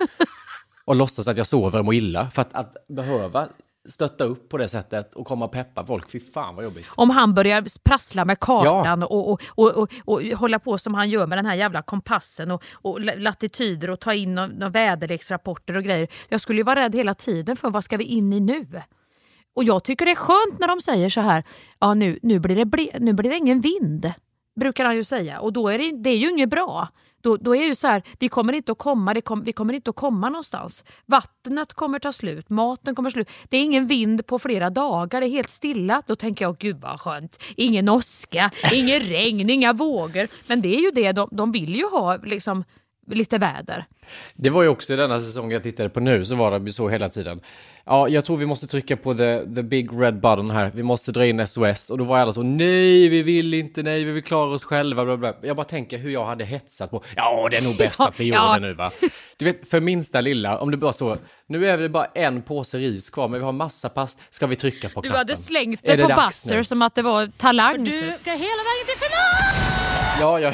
[0.85, 2.31] Och låtsas att jag sover och mår illa.
[2.31, 3.49] För att, att behöva
[3.89, 6.11] stötta upp på det sättet och komma och peppa folk.
[6.11, 6.87] Fy fan vad jobbigt.
[6.89, 9.07] Om han börjar prassla med kartan ja.
[9.07, 12.51] och, och, och, och, och hålla på som han gör med den här jävla kompassen
[12.51, 16.09] och, och latityder och ta in några väderleksrapporter och grejer.
[16.29, 18.67] Jag skulle ju vara rädd hela tiden för vad ska vi in i nu?
[19.57, 21.45] Och jag tycker det är skönt när de säger så här,
[21.79, 24.13] ja nu, nu, blir, det, nu blir det ingen vind.
[24.61, 26.89] Brukar han ju säga och då är det, det är ju inget bra.
[27.25, 29.91] Då, då är ju så här, vi kommer inte att komma, kom, vi kommer inte
[29.91, 30.85] att komma någonstans.
[31.07, 33.31] Vattnet kommer ta slut, maten kommer slut.
[33.49, 36.03] Det är ingen vind på flera dagar, det är helt stilla.
[36.07, 37.43] Då tänker jag, gud vad skönt.
[37.57, 40.49] Ingen åska, ingen regn, inga vågor.
[40.49, 42.65] Men det är ju det, de, de vill ju ha liksom
[43.07, 43.87] lite väder.
[44.35, 47.09] Det var ju också denna säsong jag tittade på nu, så var det så hela
[47.09, 47.41] tiden.
[47.87, 50.71] Ja, jag tror vi måste trycka på the, the big red button här.
[50.75, 51.91] Vi måste dra in SOS.
[51.91, 55.05] Och då var alla så, nej, vi vill inte, nej, vi vill klara oss själva.
[55.05, 55.35] Bla, bla.
[55.43, 58.21] Jag bara tänker hur jag hade hetsat på, ja, det är nog bäst ja, att
[58.21, 58.55] vi gör ja.
[58.55, 58.91] det nu va.
[59.37, 62.79] Du vet, för minsta lilla, om det bara så, nu är det bara en påse
[62.79, 65.11] ris kvar, men vi har massa pass, ska vi trycka på knappen?
[65.11, 67.73] Du hade slängt det, det på Buzzer som att det var talang.
[67.73, 68.21] För du typ.
[68.21, 70.21] ska hela vägen till final!
[70.21, 70.53] Ja, ja.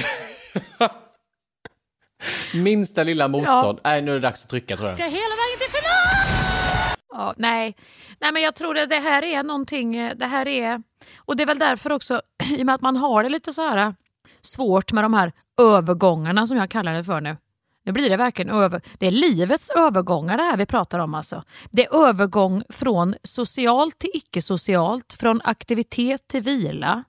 [2.54, 3.46] Minsta lilla motorn.
[3.46, 3.78] Ja.
[3.84, 4.98] Nej, nu är det dags att trycka tror jag.
[4.98, 6.96] Ska hela vägen till final!
[7.12, 7.76] Ja, nej.
[8.20, 10.82] nej, men jag tror att det här är någonting, eh, det här är,
[11.16, 13.62] och det är väl därför också, i och med att man har det lite så
[13.62, 13.92] här eh,
[14.40, 17.36] svårt med de här övergångarna som jag kallar det för nu.
[17.84, 18.80] Nu blir det verkligen över...
[18.98, 21.42] Det är livets övergångar det här vi pratar om alltså.
[21.70, 27.04] Det är övergång från socialt till icke-socialt, från aktivitet till vila.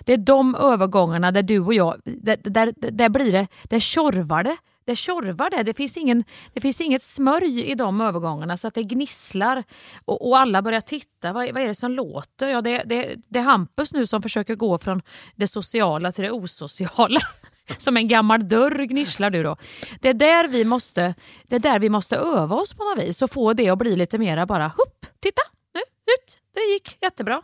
[0.00, 4.42] Det är de övergångarna där du och jag, där, där, där blir det, där tjorvar
[4.42, 4.56] det.
[4.84, 5.62] Det tjorvar det.
[5.62, 9.64] Det finns, ingen, det finns inget smörj i de övergångarna så att det gnisslar
[10.04, 11.32] och, och alla börjar titta.
[11.32, 12.48] Vad, vad, är det som låter?
[12.48, 15.02] Ja, det, det, det är Hampus nu som försöker gå från
[15.34, 17.20] det sociala till det osociala.
[17.78, 19.56] Som en gammal dörr gnisslar du då.
[20.00, 23.22] Det är där vi måste, det är där vi måste öva oss på något vis
[23.22, 25.42] och få det att bli lite mera bara hupp, titta,
[25.74, 27.34] nu, ut, det gick jättebra.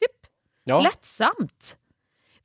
[0.00, 0.26] Hupp.
[0.64, 0.80] Ja.
[0.80, 1.76] Lättsamt.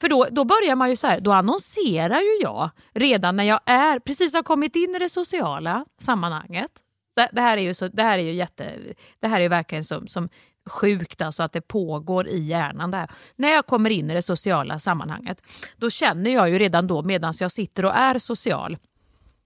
[0.02, 3.60] För då, då börjar man ju så här, då annonserar ju jag redan när jag
[3.66, 6.72] är, precis har kommit in i det sociala sammanhanget.
[7.16, 8.74] Det, det här är ju så, det här är ju jätte,
[9.20, 10.30] det här är verkligen som, som
[10.70, 13.10] sjukt alltså att det pågår i hjärnan där.
[13.36, 15.44] När jag kommer in i det sociala sammanhanget,
[15.78, 18.78] då känner jag ju redan då medan jag sitter och är social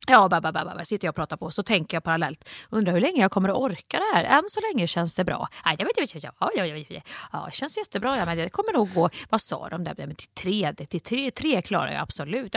[0.08, 2.50] Ja, ba, ba, ba, ba, sitter jag och pratar på så tänker jag parallellt.
[2.70, 4.24] Undrar hur länge jag kommer att orka det här.
[4.24, 5.48] Än så länge känns det bra.
[5.66, 8.18] Ja, jag vet, jag vet, ja, ja, ja, ja, det känns jättebra.
[8.18, 9.10] Ja, men det kommer nog gå.
[9.30, 9.94] Vad sa de där?
[9.98, 12.56] Men till tre, till tre, tre klarar jag absolut.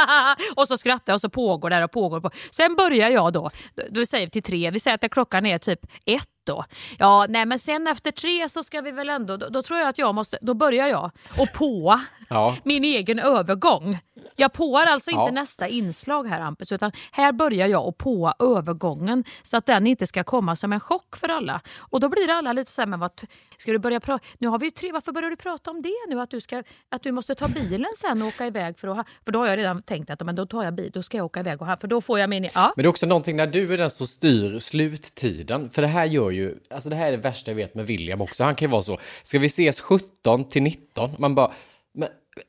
[0.56, 2.20] och så skrattar jag och så pågår det och pågår.
[2.20, 2.30] På.
[2.50, 3.50] Sen börjar jag då.
[3.90, 4.70] Då säger till tre.
[4.70, 6.64] Vi säger att klockan är typ ett då.
[6.98, 9.88] Ja, nej men sen efter tre så ska vi väl ändå, då, då tror jag
[9.88, 12.56] att jag måste, då börjar jag och på ja.
[12.64, 13.98] min egen övergång.
[14.36, 15.30] Jag påar alltså inte Ja.
[15.30, 20.06] nästa inslag här Hampus, utan här börjar jag att påa övergången så att den inte
[20.06, 21.60] ska komma som en chock för alla.
[21.78, 23.10] Och då blir alla lite så här, men vad,
[23.58, 24.24] ska du börja prata?
[24.38, 26.20] Nu har vi ju tre, varför börjar du prata om det nu?
[26.20, 29.32] Att du, ska, att du måste ta bilen sen och åka iväg för att För
[29.32, 31.40] då har jag redan tänkt att men då tar jag bil, då ska jag åka
[31.40, 32.44] iväg och ha, för då får jag min...
[32.54, 32.72] Ja.
[32.76, 35.70] Men det är också någonting när du är den som styr sluttiden.
[35.70, 38.20] För det här gör ju, alltså det här är det värsta jag vet med William
[38.20, 38.44] också.
[38.44, 41.10] Han kan ju vara så, ska vi ses 17 till 19?
[41.18, 41.52] Man bara,
[41.94, 42.08] men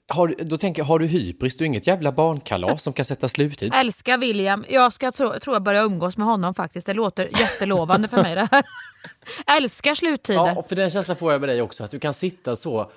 [0.10, 1.58] har, då tänker jag, har du hybris?
[1.58, 3.74] Du är inget jävla barnkalas som kan sätta sluttid.
[3.76, 4.66] Älskar William.
[4.70, 6.88] Jag ska tro, tror jag börja umgås med honom faktiskt.
[6.88, 8.64] Det låter jättelovande för mig det här.
[9.58, 10.40] Älskar sluttider.
[10.48, 12.92] Ja, för den känslan får jag med dig också, att du kan sitta så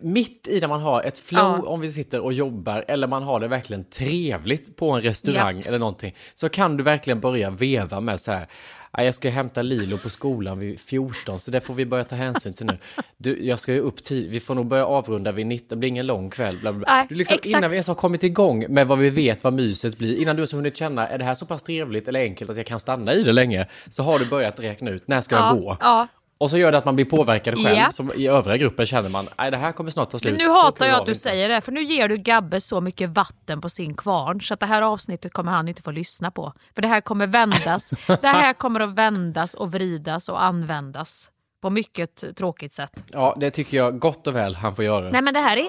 [0.00, 1.68] mitt i när man har ett flow, Ja.
[1.70, 5.78] om vi sitter och jobbar, eller man har det verkligen trevligt på en restaurang eller
[5.78, 8.46] någonting, så kan du verkligen börja veva med så här, "Ja,
[8.92, 12.52] jag ska hämta Lilo på skolan vid 14, så det får vi börja ta hänsyn
[12.52, 12.78] till nu.
[13.16, 15.88] Du, jag ska ju upp tid, vi får nog börja avrunda vid 19, det blir
[15.88, 16.58] ingen lång kväll.
[16.60, 16.94] Bla bla bla.
[16.94, 20.16] Nej, liksom, innan vi ens har kommit igång med vad vi vet vad myset blir,
[20.16, 22.66] innan du har hunnit känna, är det här så pass trevligt eller enkelt att jag
[22.66, 25.52] kan stanna i det länge, så har du börjat räkna ut, när ska jag ja,
[25.52, 25.76] gå?
[25.80, 26.08] ja.
[26.38, 27.76] Och så gör det att man blir påverkad själv.
[27.76, 27.90] Ja.
[27.90, 30.38] Som I övriga grupper känner man, nej det här kommer snart ta slut.
[30.38, 31.20] Men nu hatar jag att du inte.
[31.20, 34.60] säger det, för nu ger du Gabbe så mycket vatten på sin kvarn så att
[34.60, 36.52] det här avsnittet kommer han inte få lyssna på.
[36.74, 37.90] För det här kommer vändas.
[38.06, 41.30] det här kommer att vändas och vridas och användas
[41.62, 43.04] på mycket tråkigt sätt.
[43.12, 45.10] Ja, det tycker jag gott och väl han får göra.
[45.10, 45.68] Nej men det här är...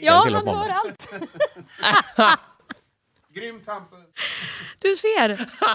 [0.00, 1.14] Ja, han hör allt.
[3.34, 3.98] Grymt Hampus!
[4.78, 5.28] Du ser,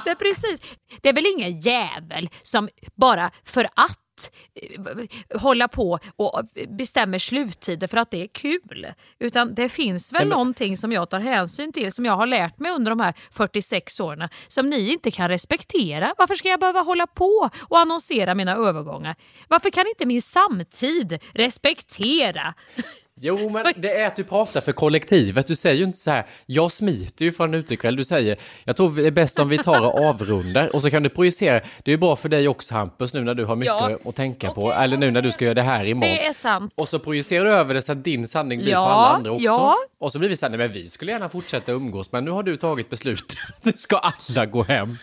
[0.05, 0.61] det är precis.
[1.01, 3.99] Det är väl ingen jävel som bara för att
[4.55, 8.87] eh, hålla på och bestämmer sluttider för att det är kul.
[9.19, 12.59] Utan det finns väl men- någonting som jag tar hänsyn till, som jag har lärt
[12.59, 16.13] mig under de här 46 åren, som ni inte kan respektera.
[16.17, 19.15] Varför ska jag behöva hålla på och annonsera mina övergångar?
[19.47, 22.53] Varför kan inte min samtid respektera?
[23.21, 25.47] Jo, men det är att du pratar för kollektivet.
[25.47, 27.95] Du säger ju inte så här, jag smiter ju från en utekväll.
[27.95, 30.75] Du säger, jag tror det är bäst om vi tar och avrundar.
[30.75, 33.33] Och så kan du projicera, det är ju bra för dig också Hampus, nu när
[33.33, 33.97] du har mycket Ja.
[34.05, 34.65] att tänka på.
[34.67, 36.15] Okej, Eller nu när du ska göra det här imorgon.
[36.15, 36.73] Det är sant.
[36.75, 39.31] Och så projicerar du över det så att din sanning blir Ja, på alla andra
[39.31, 39.45] också.
[39.45, 39.75] ja.
[39.99, 42.31] Och så blir vi så här, nej men vi skulle gärna fortsätta umgås, men nu
[42.31, 43.37] har du tagit beslut.
[43.63, 44.97] Nu ska alla gå hem.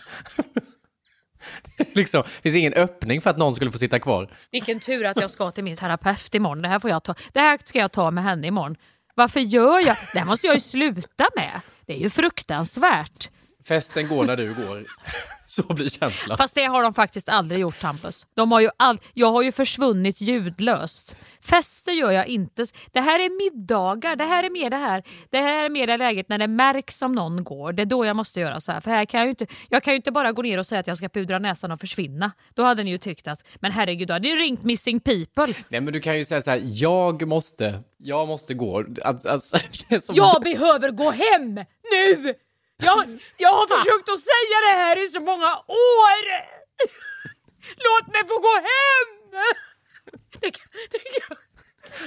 [1.93, 4.29] liksom, det finns ingen öppning för att någon skulle få sitta kvar.
[4.51, 6.61] Vilken tur att jag ska till min terapeut imorgon.
[6.61, 7.15] Det här, får jag ta.
[7.33, 8.75] det här ska jag ta med henne imorgon.
[9.15, 9.97] Varför gör jag?
[10.13, 11.61] Det här måste jag ju sluta med.
[11.85, 13.29] Det är ju fruktansvärt.
[13.65, 14.85] Festen går när du går.
[15.47, 16.37] Så blir känslan.
[16.37, 18.27] Fast det har de faktiskt aldrig gjort Hampus.
[18.33, 18.99] De har ju all...
[19.13, 21.15] Jag har ju försvunnit ljudlöst.
[21.41, 22.65] Fester gör jag inte.
[22.91, 24.15] Det här är middagar.
[24.15, 25.03] Det här är mer det här.
[25.29, 27.73] Det här är mer det läget när det märks om någon går.
[27.73, 28.79] Det är då jag måste göra så här.
[28.79, 30.79] För här kan jag, ju inte, jag kan ju inte bara gå ner och säga
[30.79, 32.31] att jag ska pudra näsan och försvinna.
[32.53, 35.53] Då hade ni ju tyckt att, men herregud, då hade ju ringt Missing People.
[35.69, 38.85] Nej men du kan ju säga så här, jag måste, jag måste gå.
[39.03, 39.57] Alltså, alltså,
[40.13, 41.55] Jag behöver gå hem
[41.91, 42.33] nu!
[42.77, 46.23] Jag, jag har försökt att säga det här i så många år!
[47.87, 49.43] Låt mig få gå hem!
[50.41, 51.37] Det kan, det kan,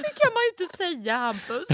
[0.01, 1.67] det kan man ju inte säga Hampus.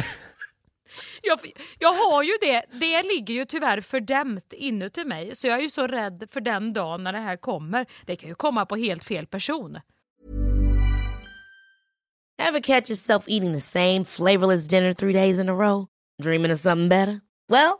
[1.22, 1.40] Jag,
[1.80, 5.70] jag har ju det, det ligger ju tyvärr fördämt inuti mig så jag är ju
[5.70, 7.86] så rädd för den dagen när det här kommer.
[8.06, 9.80] Det kan ju komma på helt fel person.
[12.42, 15.88] Ever catch yourself eating the same flavorless dinner three days in a row?
[16.24, 17.22] Dreaming of something better?
[17.50, 17.80] Well,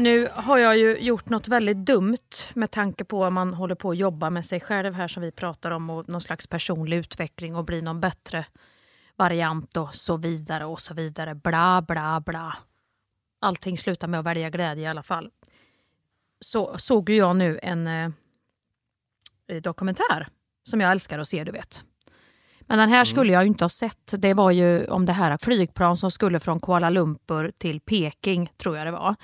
[0.00, 2.16] Nu har jag ju gjort något väldigt dumt
[2.54, 5.32] med tanke på att man håller på att jobba med sig själv här som vi
[5.32, 8.46] pratar om och någon slags personlig utveckling och bli någon bättre
[9.16, 11.34] variant och så vidare och så vidare.
[11.34, 12.56] Bla, bla, bla.
[13.40, 15.30] Allting slutar med att välja glädje i alla fall.
[16.40, 18.10] Så såg ju jag nu en eh,
[19.62, 20.28] dokumentär
[20.64, 21.84] som jag älskar att se, du vet.
[22.70, 24.14] Men den här skulle jag ju inte ha sett.
[24.18, 28.76] Det var ju om det här flygplan som skulle från Kuala Lumpur till Peking, tror
[28.76, 29.14] jag det var.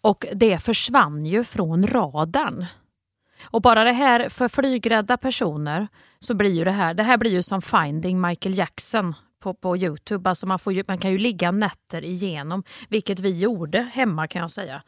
[0.00, 2.66] Och det försvann ju från radarn.
[3.44, 7.30] Och bara det här, för flygrädda personer, så blir ju det här, det här blir
[7.30, 10.30] ju som Finding Michael Jackson på, på Youtube.
[10.30, 14.40] Alltså man, får ju, man kan ju ligga nätter igenom, vilket vi gjorde hemma kan
[14.40, 14.82] jag säga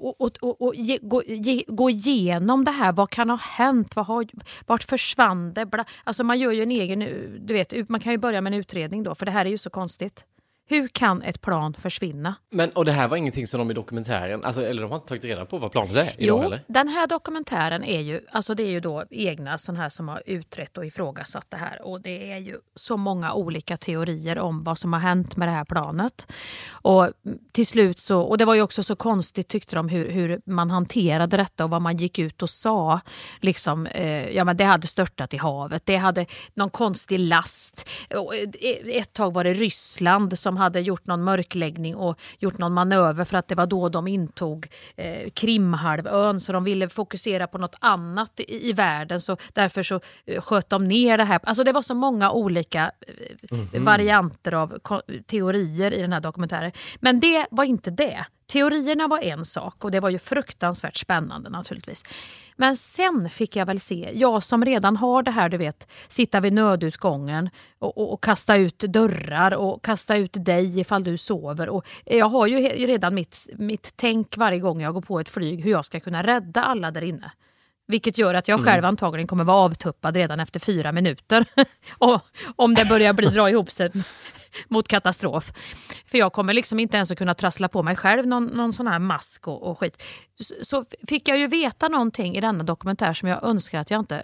[0.00, 2.92] och, och, och, och ge, gå, ge, gå igenom det här.
[2.92, 3.96] Vad kan ha hänt?
[3.96, 4.26] Vad har,
[4.66, 5.84] vart försvann det?
[6.04, 6.98] Alltså man gör ju en egen...
[7.46, 9.58] Du vet, man kan ju börja med en utredning då, för det här är ju
[9.58, 10.24] så konstigt.
[10.70, 12.34] Hur kan ett plan försvinna?
[12.50, 15.08] Men, och det här var ingenting som de i dokumentären, alltså, eller de har inte
[15.08, 16.60] tagit reda på vad planet är idag jo, eller?
[16.66, 20.22] den här dokumentären är ju, alltså det är ju då egna sådana här som har
[20.26, 21.82] utrett och ifrågasatt det här.
[21.82, 25.52] Och det är ju så många olika teorier om vad som har hänt med det
[25.52, 26.32] här planet.
[26.70, 27.08] Och
[27.52, 30.70] till slut så, och det var ju också så konstigt tyckte de hur, hur man
[30.70, 33.00] hanterade detta och vad man gick ut och sa.
[33.40, 37.88] Liksom, eh, ja men det hade störtat i havet, det hade någon konstig last.
[38.14, 38.34] Och
[38.86, 43.36] ett tag var det Ryssland som hade gjort någon mörkläggning och gjort någon manöver för
[43.36, 48.40] att det var då de intog eh, Krimhalvön så de ville fokusera på något annat
[48.40, 51.40] i, i världen så därför så eh, sköt de ner det här.
[51.42, 53.84] Alltså det var så många olika eh, mm -hmm.
[53.84, 54.78] varianter av
[55.26, 56.72] teorier i den här dokumentären.
[57.00, 58.26] Men det var inte det.
[58.52, 62.04] Teorierna var en sak och det var ju fruktansvärt spännande naturligtvis.
[62.60, 66.40] Men sen fick jag väl se, jag som redan har det här du vet, sitta
[66.40, 71.68] vid nödutgången och, och, och kasta ut dörrar och kasta ut dig ifall du sover.
[71.68, 75.64] Och jag har ju redan mitt, mitt tänk varje gång jag går på ett flyg
[75.64, 77.32] hur jag ska kunna rädda alla där inne.
[77.86, 78.88] Vilket gör att jag själv mm.
[78.88, 81.44] antagligen kommer vara avtuppad redan efter fyra minuter.
[81.98, 82.20] och
[82.56, 83.90] om det börjar bli dra ihop sig
[84.68, 85.52] mot katastrof.
[86.06, 88.86] För jag kommer liksom inte ens att kunna trassla på mig själv någon, någon sån
[88.86, 90.02] här mask och, och skit.
[90.40, 94.00] Så, så, fick jag ju veta någonting i denna dokumentär som jag önskar att jag
[94.00, 94.22] inte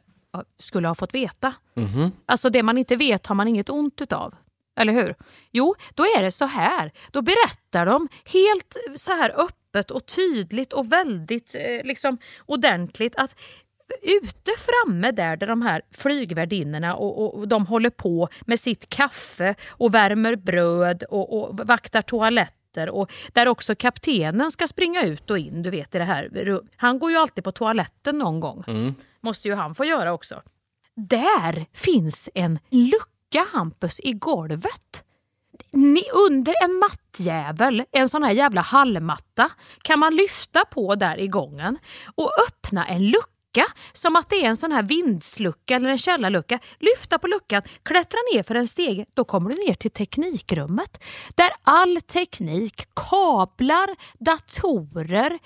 [0.59, 1.55] skulle ha fått veta.
[1.77, 2.13] Mm.
[2.27, 4.35] Alltså det man inte vet har man inget ont utav.
[4.81, 5.15] Eller hur?
[5.53, 6.93] Jo, då är det så här.
[7.11, 13.35] Då berättar de helt så här öppet och tydligt och väldigt eh, liksom ordentligt att
[14.03, 18.89] ute framme där, där de här flygvärdinnorna och, och, och, de håller på med sitt
[18.89, 25.31] kaffe och värmer bröd och, och vaktar toaletter och där också kaptenen ska springa ut
[25.31, 25.63] och in.
[25.63, 26.61] Du vet i det här.
[26.77, 28.65] Han går ju alltid på toaletten någon gång.
[28.67, 28.95] Mm.
[29.21, 30.43] Måste ju han få göra också.
[30.95, 35.03] Där finns en lucka Hampus i golvet.
[35.73, 39.51] Ni, under en mattjävel, en sån här jävla hallmatta,
[39.83, 41.79] kan man lyfta på där i gången
[42.15, 45.99] och öppna en lucka lucka, som att det är en sån här vindslucka eller en
[45.99, 46.59] källarlucka.
[46.79, 51.05] Lyfta på luckan, klättra ner för en stege, då kommer du ner till teknikrummet.
[51.35, 53.89] Där all teknik, kablar,
[54.19, 55.39] datorer,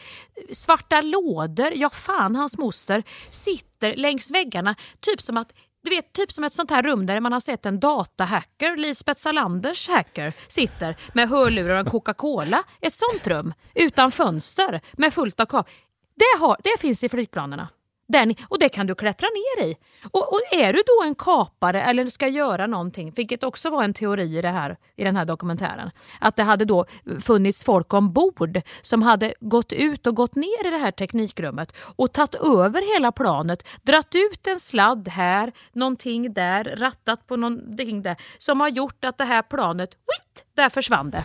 [0.52, 4.74] svarta lådor, ja fan hans moster, sitter längs väggarna.
[5.00, 7.66] Typ som att du vet, typ som ett sånt här rum där man har sett
[7.66, 12.62] en datahacker, Lisbeth Salanders hacker, sitter med hörlurar och en Coca-Cola.
[12.80, 15.72] Ett sånt rum, utan fönster, med fullt av kablar.
[16.16, 17.68] Det, det finns i flygplanerna.
[18.12, 19.76] Den, och det kan du klättra ner i.
[20.10, 23.94] Och, och, är du då en kapare eller ska göra någonting, vilket också var en
[23.94, 26.86] teori i, det här, i den här dokumentären, att det hade då
[27.20, 32.12] funnits folk ombord som hade gått ut och gått ner i det här teknikrummet och
[32.12, 38.16] tagit över hela planet, dratt ut en sladd här, någonting där, rattat på någonting där,
[38.38, 41.24] som har gjort att det här planet, witt, där försvann det.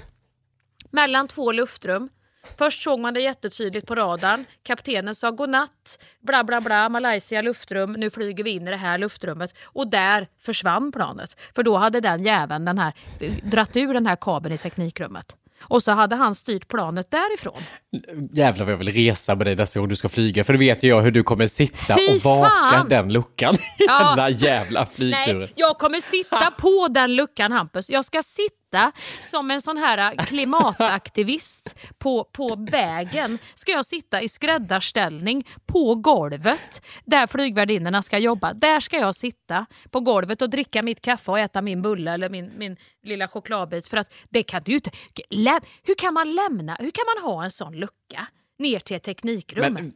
[0.92, 2.10] Mellan två luftrum
[2.58, 4.46] Först såg man det jättetydligt på radarn.
[4.64, 8.98] Kaptenen sa godnatt, bla bla bla, Malaysia luftrum, nu flyger vi in i det här
[8.98, 9.56] luftrummet.
[9.66, 11.36] Och där försvann planet.
[11.56, 12.94] För då hade den jäveln den här,
[13.44, 15.36] dratt ur den här kabeln i teknikrummet.
[15.62, 17.62] Och så hade han styrt planet därifrån.
[18.32, 20.44] Jävlar vad jag vill resa med dig nästa gång du ska flyga.
[20.44, 22.90] För då vet jag hur du kommer sitta Fy och vaka fan.
[22.90, 23.58] den luckan.
[23.78, 24.00] Ja.
[24.08, 25.40] Den där jävla flygturen.
[25.40, 27.90] Nej, jag kommer sitta på den luckan Hampus.
[27.90, 33.38] Jag ska sitta sitta som en sån här äh, klimataktivist på, på vägen.
[33.56, 38.54] Ska jag sitta i skräddarställning på golvet där flygvärdinnorna ska jobba.
[38.54, 42.30] Där ska jag sitta på golvet och dricka mitt kaffe och äta min bulle eller
[42.30, 43.88] min, min lilla chokladbit.
[43.88, 44.92] För att det kan du inte...
[45.84, 48.28] Hur kan man lämna, hur kan man ha en sån lucka?
[48.60, 49.74] ner till ett teknikrum.
[49.74, 49.94] Men,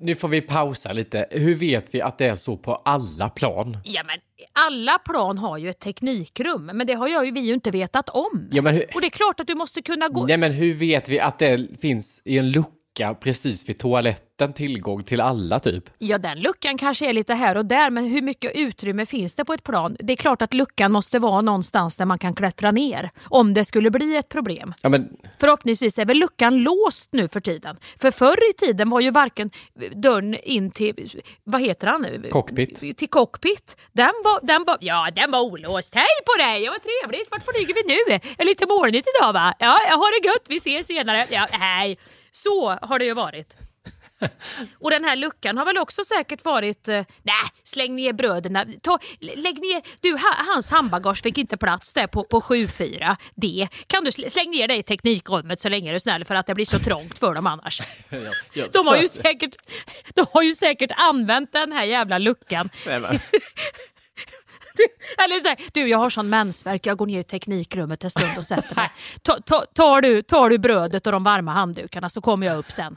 [0.00, 1.26] nu får vi pausa lite.
[1.30, 3.76] Hur vet vi att det är så på alla plan?
[3.84, 4.18] Ja, men
[4.52, 8.08] alla plan har ju ett teknikrum, men det har jag ju, vi ju inte vetat
[8.08, 8.48] om.
[8.50, 8.84] Ja, men hur...
[8.94, 10.26] Och det är klart att du måste kunna gå...
[10.26, 14.27] Nej, men hur vet vi att det finns i en lucka precis vid toaletten?
[14.38, 15.90] Liten tillgång till alla typ?
[15.98, 19.44] Ja, den luckan kanske är lite här och där, men hur mycket utrymme finns det
[19.44, 19.96] på ett plan?
[20.00, 23.64] Det är klart att luckan måste vara någonstans där man kan klättra ner om det
[23.64, 24.74] skulle bli ett problem.
[24.82, 25.08] Ja, men...
[25.40, 27.76] Förhoppningsvis är väl luckan låst nu för tiden.
[28.00, 29.50] För förr i tiden var ju varken
[29.94, 32.06] dörren in till, vad heter han?
[32.30, 32.98] Cockpit.
[32.98, 33.76] Till cockpit.
[33.92, 35.94] Den var, den var, ja, den var olåst.
[35.94, 36.64] Hej på dig!
[36.64, 37.30] Ja, vad trevligt!
[37.30, 38.20] Vart flyger vi nu?
[38.38, 39.54] Är lite molnigt idag va?
[39.58, 40.46] Ja, jag har det gött.
[40.48, 41.26] Vi ses senare.
[41.30, 41.98] Ja, hej!
[42.30, 43.67] Så har det ju varit.
[44.78, 48.98] Och den här luckan har väl också säkert varit, eh, nej släng ner bröderna, Ta,
[49.20, 53.68] lägg ner, du hans handbagage fick inte plats där på, på 7-4 D.
[53.86, 56.54] Kan du släng ner det i teknikrummet så länge är du snäll för att det
[56.54, 57.80] blir så trångt för dem annars.
[58.72, 59.56] de, har ju säkert,
[60.14, 62.70] de har ju säkert använt den här jävla luckan.
[65.24, 68.38] Eller så här, du jag har sån mensvärk, jag går ner i teknikrummet en stund
[68.38, 68.90] och sätter mig.
[69.22, 72.72] Ta, ta, tar, du, tar du brödet och de varma handdukarna så kommer jag upp
[72.72, 72.96] sen.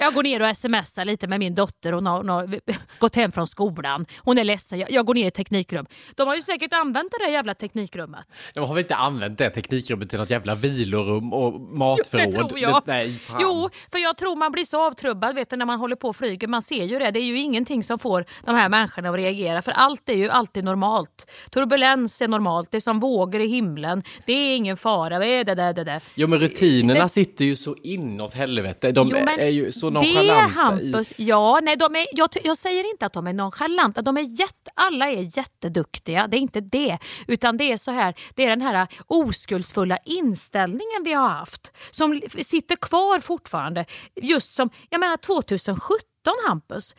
[0.00, 1.92] Jag går ner och smsar lite med min dotter.
[1.92, 2.60] Hon har, hon har
[2.98, 4.04] gått hem från skolan.
[4.18, 4.78] Hon är ledsen.
[4.78, 5.86] Jag, jag, går ner i teknikrum.
[6.14, 8.26] De har ju säkert använt det där jävla teknikrummet.
[8.54, 12.26] De har väl inte använt det teknikrummet till något jävla vilorum och matförråd?
[12.34, 12.82] Jo, det tror jag.
[12.86, 13.38] Det, nej, fan.
[13.42, 16.16] Jo, för jag tror man blir så avtrubbad vet du, när man håller på och
[16.16, 16.48] flyger.
[16.48, 17.10] Man ser ju det.
[17.10, 19.62] Det är ju ingenting som får de här människorna att reagera.
[19.62, 21.30] För allt är ju alltid normalt.
[21.50, 22.70] Turbulens är normalt.
[22.70, 24.02] Det är som vågor i himlen.
[24.26, 25.18] Det är ingen fara.
[25.18, 26.00] Det, det, det, det.
[26.14, 27.08] Jo, men rutinerna det...
[27.08, 28.90] sitter ju så inåt helvete.
[28.90, 29.40] De jo, men...
[29.40, 30.34] är ju så nonchalanta.
[30.34, 31.14] Det Hampus, i...
[31.16, 34.02] ja, nej, de är, jag, jag säger inte att de är nonchalanta.
[34.02, 36.98] De är jätte, alla är jätteduktiga, det är inte det.
[37.26, 41.72] Utan det är så här, det är den här oskuldsfulla inställningen vi har haft.
[41.90, 43.84] Som sitter kvar fortfarande.
[44.22, 46.00] Just som, jag menar 2017
[46.46, 46.94] Hampus,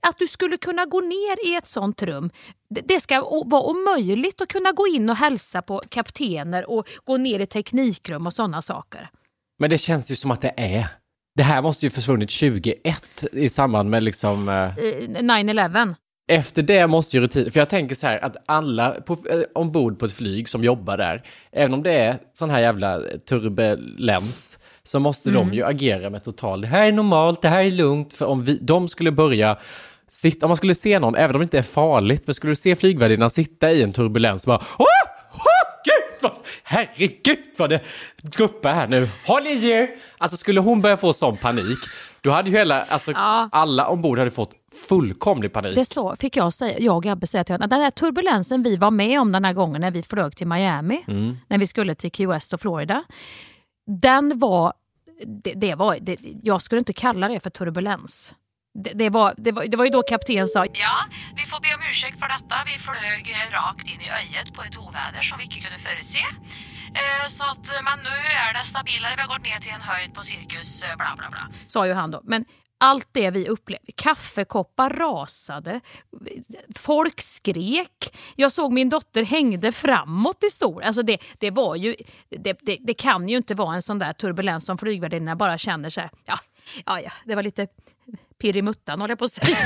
[0.00, 2.30] att du skulle kunna gå ner i ett sånt rum.
[2.68, 7.40] Det ska vara omöjligt att kunna gå in och hälsa på kaptener och gå ner
[7.40, 9.10] i teknikrum och sådana saker.
[9.58, 10.86] Men det känns ju som att det är.
[11.36, 14.48] Det här måste ju försvunnit 2001 i samband med liksom...
[14.48, 15.94] Eh, 9-11.
[16.28, 19.98] Efter det måste ju rutin, för jag tänker så här att alla på, eh, ombord
[19.98, 21.22] på ett flyg som jobbar där,
[21.52, 25.48] även om det är sån här jävla turbulens, så måste mm.
[25.48, 28.44] de ju agera med total, det här är normalt, det här är lugnt, för om
[28.44, 29.56] vi, de skulle börja
[30.10, 32.56] sitta, om man skulle se någon, även om det inte är farligt, men skulle du
[32.56, 35.15] se flygvärdinnan sitta i en turbulens bara Åh!
[36.20, 37.80] Vad, herregud vad det
[38.22, 39.08] guppar här nu.
[39.26, 39.88] Håll i er!
[40.18, 41.78] Alltså skulle hon börja få sån panik,
[42.20, 43.48] då hade ju hela, alltså ja.
[43.52, 44.54] alla ombord hade fått
[44.88, 45.74] fullkomlig panik.
[45.74, 47.68] Det så fick jag säga, jag och Gabbe säga till honom.
[47.68, 51.04] Den där turbulensen vi var med om den här gången när vi flög till Miami,
[51.08, 51.36] mm.
[51.48, 53.04] när vi skulle till Key West och Florida.
[53.86, 54.72] Den var,
[55.26, 58.34] det, det var, det, jag skulle inte kalla det för turbulens.
[58.84, 60.96] Det, det, var, det, var, det var ju då kapten sa Ja,
[61.36, 62.56] vi får be om ursäkt för detta.
[62.66, 66.24] Vi flög rakt in i öjet på ett oväder som vi inte kunde förutse.
[67.00, 68.16] Eh, så att, men nu
[68.46, 69.14] är det stabilare.
[69.16, 71.48] Vi har gått ner till en höjd på cirkus eh, bla bla bla.
[71.66, 72.20] Sa ju han då.
[72.24, 72.44] Men
[72.78, 73.92] allt det vi upplevde.
[73.96, 75.80] Kaffekoppar rasade,
[76.74, 78.16] folk skrek.
[78.36, 80.86] Jag såg min dotter hängde framåt i stolen.
[80.86, 81.94] Alltså det, det, var ju,
[82.28, 85.90] det, det, det, kan ju inte vara en sån där turbulens som flygvärdinnorna bara känner
[85.90, 86.10] så här.
[86.24, 86.38] Ja,
[86.86, 87.66] ja, ja, det var lite
[88.38, 89.56] pirr i muttan håller jag på att säga.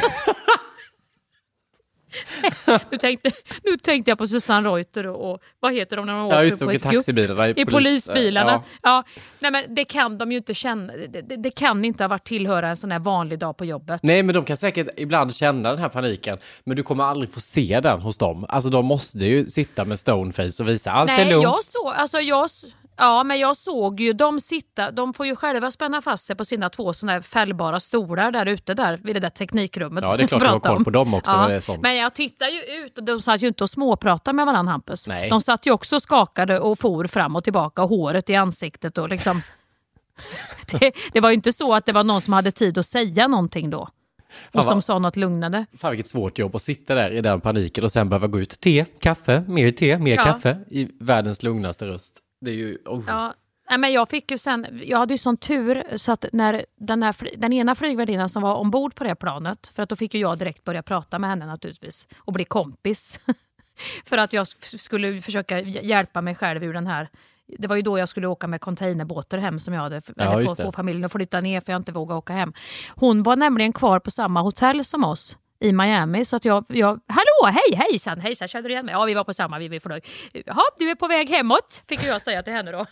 [2.91, 3.33] nu, tänkte,
[3.65, 6.65] nu tänkte jag på Susanne Reuter och, och vad heter de när de ja, åker
[6.65, 8.53] på ett taxibilarna, i, i polis, polisbilarna.
[8.53, 8.63] Ja.
[8.83, 9.05] ja.
[9.39, 10.93] Nej, men det kan de ju inte känna.
[10.93, 14.03] Det, det, det, kan inte ha varit tillhöra en sån här vanlig dag på jobbet.
[14.03, 17.41] Nej, men de kan säkert ibland känna den här paniken, men du kommer aldrig få
[17.41, 18.47] se den hos dem.
[18.49, 21.43] Alltså de måste ju sitta med stoneface och visa allt Nej, är lugnt.
[21.43, 22.51] Jag så, alltså jag,
[23.01, 26.45] Ja, men jag såg ju dem sitta, de får ju själva spänna fast sig på
[26.45, 30.05] sina två såna här fällbara stolar där ute där vid det där teknikrummet.
[30.07, 31.61] Ja, det är klart du har koll på dem också.
[31.69, 31.79] Ja.
[31.83, 35.07] Men jag tittar ju ut och de satt ju inte och småpratade med varandra Hampus.
[35.09, 35.31] Nej.
[35.31, 38.99] De satt ju också och skakade och for fram och tillbaka och håret i ansiktet
[38.99, 39.43] och liksom.
[40.81, 43.29] det, det var ju inte så att det var någon som hade tid att säga
[43.29, 43.89] någonting då.
[44.53, 45.67] Och som sa något lugnande.
[45.79, 48.61] Fan vilket svårt jobb att sitta där i den paniken och sen behöva gå ut.
[48.61, 50.25] Te, kaffe, mer te, mer ja.
[50.25, 52.23] kaffe i världens lugnaste röst.
[52.41, 52.79] Det är ju...
[52.85, 53.05] Oh.
[53.07, 53.35] Ja.
[53.71, 57.03] Nej, men jag fick ju sen, jag hade ju sån tur så att när den,
[57.03, 60.21] här, den ena flygvärdinnan som var ombord på det planet, för att då fick ju
[60.21, 63.21] jag direkt börja prata med henne naturligtvis och bli kompis.
[64.05, 64.47] för att jag
[64.79, 67.09] skulle försöka hjälpa mig själv ur den här
[67.59, 70.49] det var ju då jag skulle åka med containerbåtar hem som jag hade, ja, eller
[70.49, 72.53] få, få familjen att flytta ner för jag inte vågade åka hem.
[72.89, 76.25] Hon var nämligen kvar på samma hotell som oss i Miami.
[76.25, 78.93] Så att jag, jag hallå, hej, hejsan, hejsan, känner du igen mig?
[78.93, 80.09] Ja, vi var på samma, vi, vi flög.
[80.33, 82.87] Jaha, du är på väg hemåt, fick jag säga till henne då.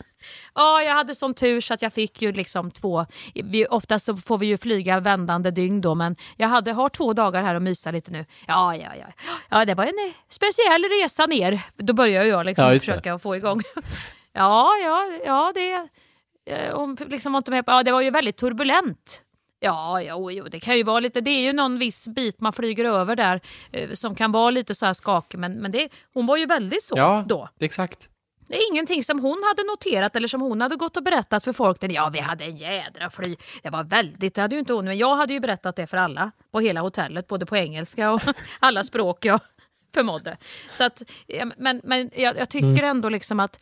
[0.55, 4.37] Ja, jag hade sån tur så att jag fick ju liksom två, vi, oftast får
[4.37, 7.91] vi ju flyga vändande dygn då, men jag hade, har två dagar här och mysa
[7.91, 8.25] lite nu.
[8.47, 9.05] Ja, ja, ja.
[9.49, 11.61] Ja, det var en eh, speciell resa ner.
[11.75, 13.61] Då börjar jag liksom ja, försöka få igång.
[14.33, 15.87] ja, ja, ja, det,
[16.73, 19.23] hon eh, liksom var inte med på, ja, det var ju väldigt turbulent
[19.59, 22.53] Ja, jo, jo, det kan ju vara lite, det är ju någon viss bit man
[22.53, 23.41] flyger över där
[23.71, 26.83] eh, som kan vara lite så här skakig, men, men det, hon var ju väldigt
[26.83, 27.49] så ja, då.
[27.59, 28.09] exakt.
[28.47, 31.53] Det är ingenting som hon hade noterat eller som hon hade gått och berättat för
[31.53, 31.83] folk.
[31.83, 33.35] Ja, vi hade en jädra fly.
[33.63, 35.97] Det var väldigt, det hade ju inte hon, men jag hade ju berättat det för
[35.97, 38.21] alla på hela hotellet, både på engelska och
[38.59, 39.39] alla språk jag
[39.93, 40.37] förmådde.
[40.71, 41.01] Så att,
[41.57, 42.83] men men jag, jag tycker mm.
[42.83, 43.59] ändå liksom att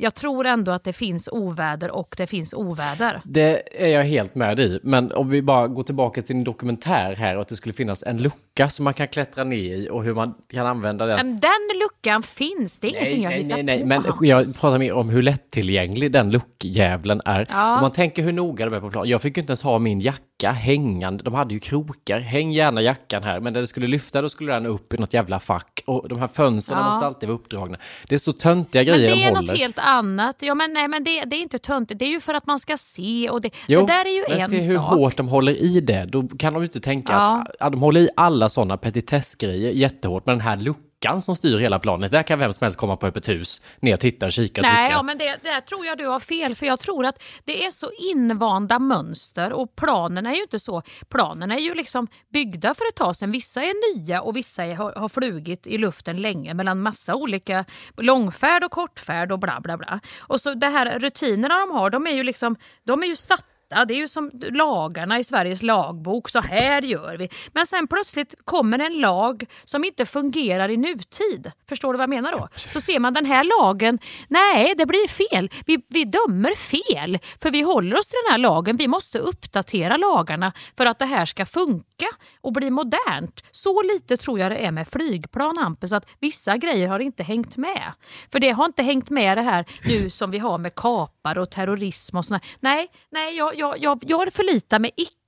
[0.00, 3.20] jag tror ändå att det finns oväder och det finns oväder.
[3.24, 4.80] Det är jag helt med i.
[4.82, 8.02] Men om vi bara går tillbaka till en dokumentär här och att det skulle finnas
[8.02, 11.16] en lucka som man kan klättra ner i och hur man kan använda den.
[11.16, 13.80] Men den luckan finns, det är ingenting jag nej, hittar nej, nej.
[13.80, 13.86] på.
[13.86, 17.46] Men jag pratar mer om hur lättillgänglig den luckjävlen är.
[17.50, 17.74] Ja.
[17.74, 19.08] Om man tänker hur noga de är på plan.
[19.08, 21.24] Jag fick ju inte ens ha min jacka hängande.
[21.24, 22.18] De hade ju krokar.
[22.18, 23.40] Häng gärna jackan här.
[23.40, 25.82] Men när det skulle lyfta då skulle den upp i något jävla fack.
[25.86, 26.84] Och de här fönstren Ja.
[26.90, 27.78] måste alltid vara uppdragna.
[28.08, 29.52] Det är så töntiga grejer det de håller.
[29.88, 30.36] Annat.
[30.40, 31.98] Ja, men nej, men det, det är inte töntigt.
[31.98, 34.24] Det är ju för att man ska se och det, Jo, det där är ju
[34.28, 34.86] men en se hur sak.
[34.88, 36.04] hårt de håller i det.
[36.04, 37.42] Då kan de ju inte tänka Ja.
[37.48, 40.26] att ja, de håller i alla sådana petitessgrejer jättehårt.
[40.26, 40.82] Men den här luckan
[41.22, 44.30] som styr hela planet, där kan vem som helst komma på öppet hus, ner, titta,
[44.30, 44.92] kika, Nej, trycka.
[44.92, 47.70] ja, men det, det tror jag du har fel för jag tror att det är
[47.70, 50.82] så invanda mönster och planerna är ju inte så.
[51.08, 53.30] Planerna är ju liksom byggda för ett tag sedan.
[53.30, 57.64] Vissa är nya och vissa är, har, har flugit i luften länge mellan massa olika
[57.96, 60.00] långfärd och kortfärd och bla bla bla.
[60.20, 63.44] Och så det här rutinerna de har, de är ju liksom, de är ju satta
[63.68, 67.28] det är ju som lagarna i Sveriges lagbok, så här gör vi.
[67.52, 71.52] Men sen plötsligt kommer en lag som inte fungerar i nutid.
[71.68, 72.48] Förstår du vad jag menar då?
[72.56, 73.98] Så ser man den här lagen,
[74.28, 75.50] nej det blir fel.
[75.66, 78.76] Vi, vi dömer fel, för vi håller oss till den här lagen.
[78.76, 82.08] Vi måste uppdatera lagarna för att det här ska funka
[82.40, 83.44] och bli modernt.
[83.50, 87.56] Så lite tror jag det är med flygplan Hampus, att vissa grejer har inte hängt
[87.56, 87.92] med.
[88.32, 91.50] För det har inte hängt med det här nu som vi har med kapar och
[91.50, 92.40] terrorism och sådär.
[92.60, 95.18] Nej, nej jag, jag, jag, jag förlitar mig icke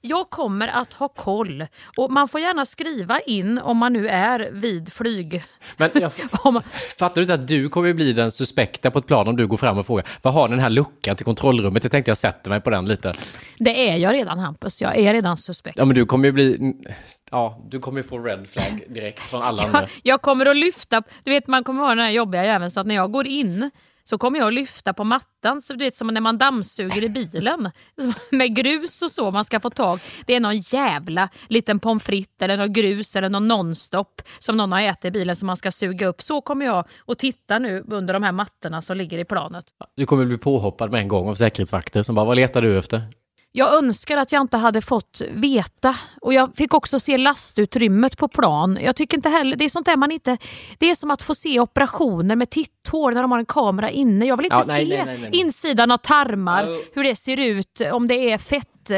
[0.00, 1.66] jag kommer att ha koll.
[1.96, 5.44] Och man får gärna skriva in om man nu är vid flyg.
[5.76, 6.12] Men jag,
[6.52, 6.62] man,
[6.98, 9.56] fattar du inte att du kommer bli den suspekta på ett plan om du går
[9.56, 11.84] fram och frågar vad har den här luckan till kontrollrummet?
[11.84, 13.12] Jag tänkte jag sätter mig på den lite.
[13.58, 15.78] det är jag redan Hampus, jag är redan suspekt.
[15.78, 16.74] Ja men du kommer ju bli,
[17.30, 19.80] ja du kommer ju få red flag direkt från alla andra.
[19.80, 22.80] jag, jag kommer att lyfta, du vet man kommer ha den här jobbiga jäveln så
[22.80, 23.70] att när jag går in
[24.10, 27.08] så kommer jag att lyfta på mattan, så du vet som när man dammsuger i
[27.08, 27.70] bilen.
[28.30, 30.00] Med grus och så man ska få tag.
[30.26, 34.72] Det är någon jävla liten pommes frites eller någon grus eller någon nonstop som någon
[34.72, 36.22] har ätit i bilen som man ska suga upp.
[36.22, 39.64] Så kommer jag att titta nu under de här mattorna som ligger i planet.
[39.96, 43.02] Du kommer bli påhoppad med en gång av säkerhetsvakter som bara, vad letar du efter?
[43.52, 45.96] Jag önskar att jag inte hade fått veta.
[46.20, 48.78] Och jag fick också se lastutrymmet på plan.
[48.82, 50.38] Jag tycker inte heller, det är sånt där man inte...
[50.78, 54.26] Det är som att få se operationer med titthår när de har en kamera inne.
[54.26, 57.80] Jag vill inte Ja, nej, se nej, nej, insidan av tarmar, hur det ser ut,
[57.92, 58.90] om det är fett,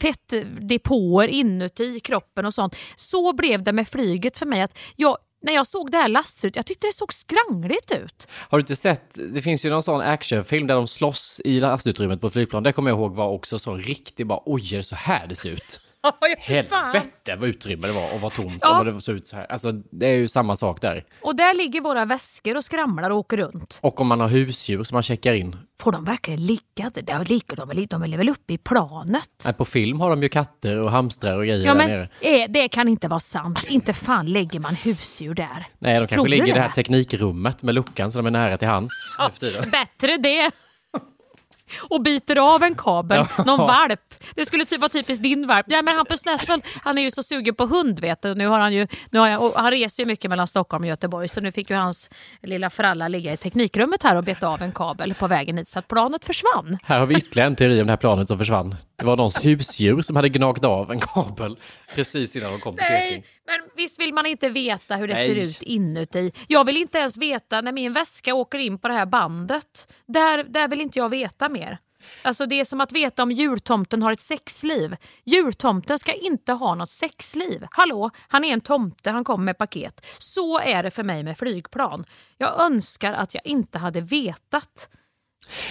[0.00, 2.76] fettdepåer inuti kroppen och sånt.
[2.96, 4.62] Så blev det med flyget för mig.
[4.62, 8.28] att jag när jag såg det här lastutrymmet, jag tyckte det såg skrangligt ut.
[8.30, 12.20] Har du inte sett, det finns ju någon sån actionfilm där de slåss i lastutrymmet
[12.20, 12.62] på ett flygplan.
[12.62, 15.34] Det kommer jag ihåg var också så riktigt bara, oj är det så här det
[15.34, 15.80] ser ut?
[16.38, 18.70] Helvete vad utrymme det var och vad tomt Ja.
[18.80, 19.46] och vad det såg ut så här.
[19.52, 21.04] Alltså det är ju samma sak där.
[21.22, 23.78] Och där ligger våra väskor och skramlar och åker runt.
[23.82, 25.56] Och om man har husdjur som man checkar in.
[25.80, 27.24] Får de verkligen ligga där?
[27.24, 29.28] Ligger de, väl- de är väl uppe i planet?
[29.44, 32.08] Nej, på film har de ju katter och hamstrar och grejer Ja, där men nere.
[32.20, 33.64] eh, det kan inte vara sant.
[33.68, 35.66] Inte fan lägger man husdjur där.
[35.78, 38.58] Nej, de kanske Tror ligger i det här teknikrummet med luckan så de är nära
[38.58, 38.68] till
[39.32, 39.64] för tiden.
[39.70, 40.50] Bättre det.
[41.80, 44.14] Och biter av en kabel, någon valp.
[44.34, 45.66] Det skulle typ vara typiskt din valp.
[45.68, 48.34] Ja, men Hampus Näsfeldt, han är ju så sugen på hund vet du.
[48.34, 51.28] Nu har han ju, nu har jag, han reser ju mycket mellan Stockholm och Göteborg
[51.28, 52.10] så nu fick ju hans
[52.42, 55.78] lilla fralla ligga i teknikrummet här och beta av en kabel på vägen hit så
[55.78, 56.78] att planet försvann.
[56.82, 58.76] Här har vi ytterligare en teori om det här planet som försvann.
[58.96, 61.56] Det var någons husdjur som hade gnagt av en kabel
[61.94, 63.24] precis innan de kom till Peking.
[63.46, 65.26] Nej, men visst vill man inte veta hur det Nej.
[65.26, 66.32] ser ut inuti.
[66.48, 69.92] Jag vill inte ens veta när min väska åker in på det här bandet.
[70.06, 71.78] Där, där vill inte jag veta mer.
[72.22, 74.96] Alltså det är som att veta om jultomten har ett sexliv.
[75.24, 77.66] Jultomten ska inte ha något sexliv.
[77.70, 80.06] Hallå, han är en tomte, han kommer med paket.
[80.18, 82.04] Så är det för mig med flygplan.
[82.38, 84.88] Jag önskar att jag inte hade vetat.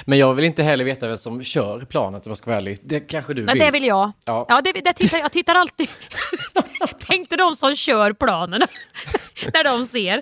[0.06, 2.78] Men jag vill inte heller veta vem som kör planet om jag ska vara ärlig.
[2.84, 3.64] Det kanske du Men vill.
[3.64, 4.12] det vill jag.
[4.26, 4.46] Ja.
[4.50, 5.90] Ja, det, det tittar, jag tittar alltid...
[7.00, 8.62] Tänkte de som kör planen
[9.54, 10.22] när de ser.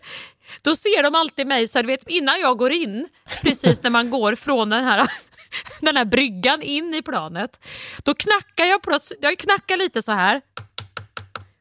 [0.64, 3.08] Då ser de alltid mig så du vet innan jag går in,
[3.42, 5.08] precis när man går från den här,
[5.80, 7.60] den här bryggan in i planet.
[8.04, 10.42] Då knackar jag plötsligt, jag knackar lite så här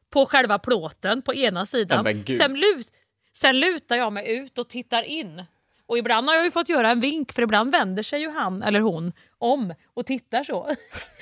[0.09, 2.23] på själva plåten på ena sidan.
[2.25, 2.37] gud.
[2.37, 2.87] Sen, lut,
[3.33, 5.45] sen lutar jag mig ut och tittar in.
[5.85, 8.63] Och ibland har jag ju fått göra en vink för ibland vänder sig ju han
[8.63, 10.57] eller hon om och tittar så.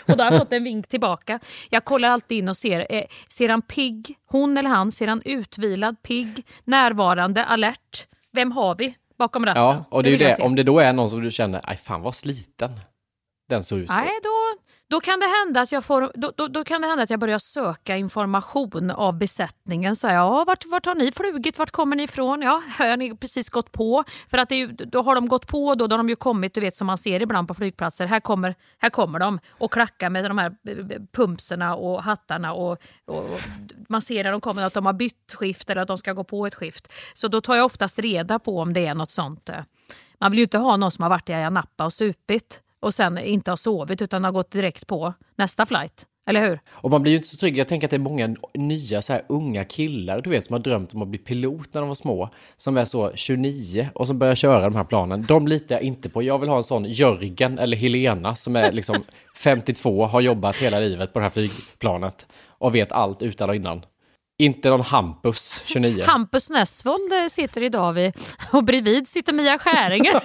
[0.06, 1.40] Och då har jag fått en vink tillbaka.
[1.70, 5.22] Jag kollar alltid in och ser, eh, ser han pigg, hon eller han, ser han
[5.26, 8.08] utvilad, pigg, närvarande, alert?
[8.32, 9.64] Vem har vi bakom ratten?
[9.64, 10.40] Ja, och det är ju det.
[10.40, 12.72] Om det då är någon som du känner, aj fan vad sliten
[13.50, 13.90] den såg ut.
[13.90, 14.60] Nej, då,
[14.90, 17.20] då kan, det hända att jag får, då, då, då, kan det hända att jag
[17.20, 19.96] börjar söka information av besättningen.
[19.96, 21.58] Så ja, vart, vart har ni flugit?
[21.58, 22.42] Vart kommer ni ifrån?
[22.42, 24.04] Ja, har ni precis gått på?
[24.30, 26.16] För att det är ju, då har de gått på, då, då har de ju
[26.16, 28.06] kommit, du vet som man ser ibland på flygplatser.
[28.06, 32.54] Här kommer, här kommer de och klackar med de här eh, eh, pumpserna och hattarna.
[32.54, 33.42] Och, och,
[33.90, 36.24] man ser när de kommer att de har bytt skift eller att de ska gå
[36.24, 36.94] på ett skift.
[37.14, 39.50] Så då tar jag oftast reda på om det är något sånt.
[40.20, 42.94] Man vill ju inte ha någon som har varit i Ayia Napa och supit och
[42.94, 46.06] sen inte har sovit utan har gått direkt på nästa flight.
[46.30, 46.60] Eller hur?
[46.70, 47.58] Och man blir ju inte så trygg.
[47.58, 50.60] Jag tänker att det är många nya så här unga killar, du vet, som har
[50.60, 52.30] drömt om att bli pilot när de var små.
[52.58, 55.26] Som är så 29 och som börjar köra de här planen.
[55.28, 56.24] De litar jag inte på.
[56.24, 59.04] Jag vill ha en sån Jörgen eller Helena som är liksom
[59.36, 63.82] 52, har jobbat hela livet på det här flygplanet och vet allt utan och innan.
[64.42, 66.04] Inte någon Hampus, 29.
[66.08, 68.14] Hampus Nessvold sitter idag vid,
[68.52, 70.22] och bredvid sitter Mia Skäringer.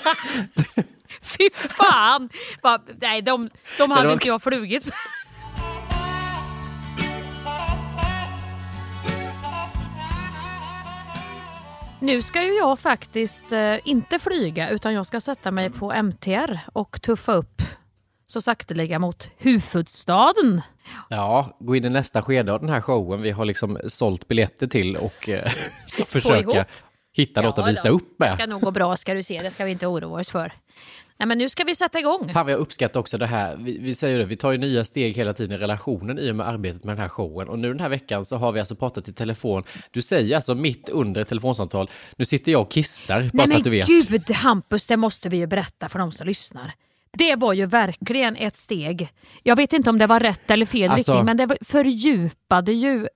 [1.22, 2.28] Fy fan!
[2.62, 4.84] Bara, nej, de, de hade inte jag flugit
[12.00, 16.58] Nu ska ju jag faktiskt eh, inte flyga utan jag ska sätta mig på MTR
[16.72, 17.62] och tuffa upp
[18.34, 20.62] så sakteliga mot huvudstaden.
[21.10, 24.66] Ja, gå in i nästa skede av den här showen vi har liksom sålt biljetter
[24.66, 25.52] till och eh,
[25.86, 26.64] ska försöka
[27.12, 28.28] hitta något att visa upp med.
[28.28, 30.52] Det ska nog gå bra ska du se, det ska vi inte oroa oss för.
[31.18, 32.32] Nej, men nu ska vi sätta igång.
[32.32, 33.56] Fan jag uppskattar också det här.
[33.56, 36.36] Vi, vi, säger det, vi tar ju nya steg hela tiden i relationen i och
[36.36, 37.48] med arbetet med den här showen.
[37.48, 39.62] Och nu den här veckan så har vi alltså pratat i telefon.
[39.90, 43.56] Du säger alltså mitt under ett telefonsamtal, nu sitter jag och kissar, bara Nej, så
[43.56, 43.88] att du vet.
[43.88, 46.72] Nej men gud Hampus, det måste vi ju berätta för de som lyssnar.
[47.14, 49.08] Det var ju verkligen ett steg.
[49.42, 53.08] Jag vet inte om det var rätt eller fel alltså, riktning, men det fördjupade ju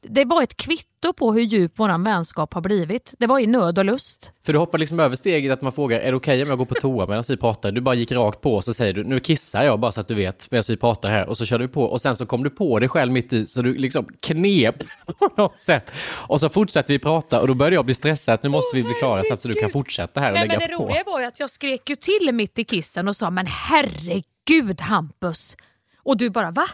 [0.00, 3.14] det var ett kvitto på hur djup vår vänskap har blivit.
[3.18, 4.32] Det var i nöd och lust.
[4.46, 6.58] För du hoppar liksom över steget att man frågar, är det okej okay om jag
[6.58, 7.72] går på toa medan vi pratar?
[7.72, 10.08] Du bara gick rakt på och så säger du, nu kissar jag bara så att
[10.08, 11.28] du vet medan vi pratar här.
[11.28, 13.46] Och så kör du på och sen så kom du på dig själv mitt i
[13.46, 14.78] så du liksom knep
[15.18, 15.92] på något sätt.
[16.10, 18.82] Och så fortsätter vi prata och då började jag bli stressad att nu måste vi
[18.82, 20.82] bli klara så att du kan fortsätta här och Nej, lägga men det på.
[20.82, 24.80] Roliga var ju att jag skrek ju till mitt i kissen och sa, men herregud
[24.80, 25.56] Hampus.
[26.02, 26.68] Och du bara, va?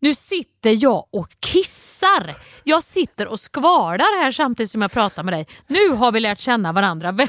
[0.00, 2.34] Nu sitter jag och kissar.
[2.64, 5.46] Jag sitter och skvalar här samtidigt som jag pratar med dig.
[5.66, 7.08] Nu har vi lärt känna varandra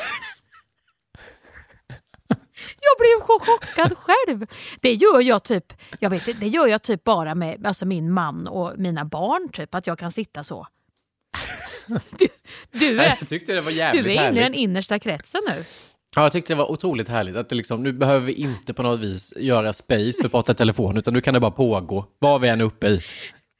[2.81, 4.45] Jag blev chockad själv.
[4.81, 8.47] Det gör jag typ, jag vet, det gör jag typ bara med alltså min man
[8.47, 10.67] och mina barn, typ att jag kan sitta så.
[12.19, 12.27] Du,
[12.71, 13.15] du är,
[13.91, 15.63] du är inne i den innersta kretsen nu.
[16.15, 18.83] Ja, jag tyckte det var otroligt härligt att det liksom, nu behöver vi inte på
[18.83, 22.05] något vis göra space för att prata i telefon, utan nu kan det bara pågå,
[22.19, 23.01] vad vi än är uppe i.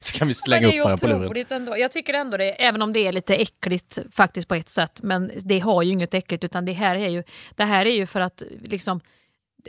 [0.04, 1.46] Så kan vi slänga upp varandra på luren.
[1.50, 1.78] Ändå.
[1.78, 5.30] Jag tycker ändå det, även om det är lite äckligt faktiskt på ett sätt, men
[5.36, 7.22] det har ju inget äckligt, utan det här är ju,
[7.56, 9.00] det här är ju för att liksom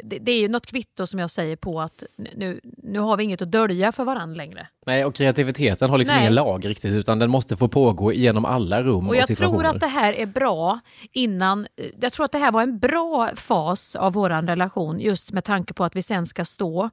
[0.03, 2.03] det, det, är ju något kvitto som jag säger på att
[2.35, 4.67] nu, nu har vi inget att dölja för varandra längre.
[4.85, 6.23] Nej, och kreativiteten har liksom Nej.
[6.23, 9.59] ingen lag riktigt, utan den måste få pågå genom alla rum och, och jag situationer.
[9.59, 10.79] tror att det här är bra
[11.11, 11.67] innan,
[12.01, 15.73] jag tror att det här var en bra fas av vår relation, just med tanke
[15.73, 16.89] på att vi sen ska stå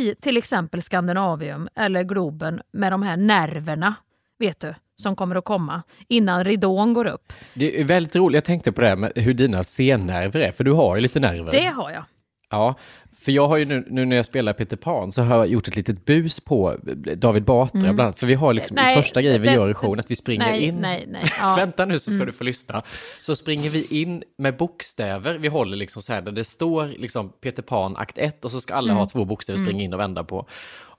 [0.00, 3.94] i till exempel Skandinavium eller Globen med de här nerverna,
[4.38, 7.32] vet du som kommer att komma innan ridån går upp.
[7.54, 10.64] Det är väldigt roligt, jag tänkte på det här med hur dina sennerver är, för
[10.64, 11.52] du har ju lite nerver.
[11.52, 12.04] Det har jag.
[12.50, 12.74] Ja,
[13.20, 15.68] för jag har ju nu, nu när jag spelar Peter Pan så har jag gjort
[15.68, 16.76] ett litet bus på
[17.16, 17.94] David Batra mm.
[17.94, 18.18] bland annat.
[18.18, 20.46] För vi har liksom, nej, första grejen vi det, gör i showen att vi springer
[20.46, 20.74] nej, in.
[20.74, 21.54] Nej, nej, ja.
[21.56, 22.26] Vänta nu så ska mm.
[22.26, 22.82] du få lyssna.
[23.20, 25.38] Så springer vi in med bokstäver.
[25.38, 28.60] Vi håller liksom så här där det står liksom Peter Pan akt 1 och så
[28.60, 28.96] ska alla mm.
[28.96, 29.84] ha två bokstäver att springa mm.
[29.84, 30.46] in och vända på.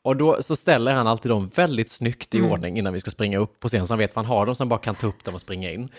[0.03, 2.51] Och då så ställer han alltid dem väldigt snyggt i mm.
[2.51, 4.55] ordning innan vi ska springa upp på scen så han vet vad han har dem
[4.55, 5.89] så han bara kan ta upp dem och springa in.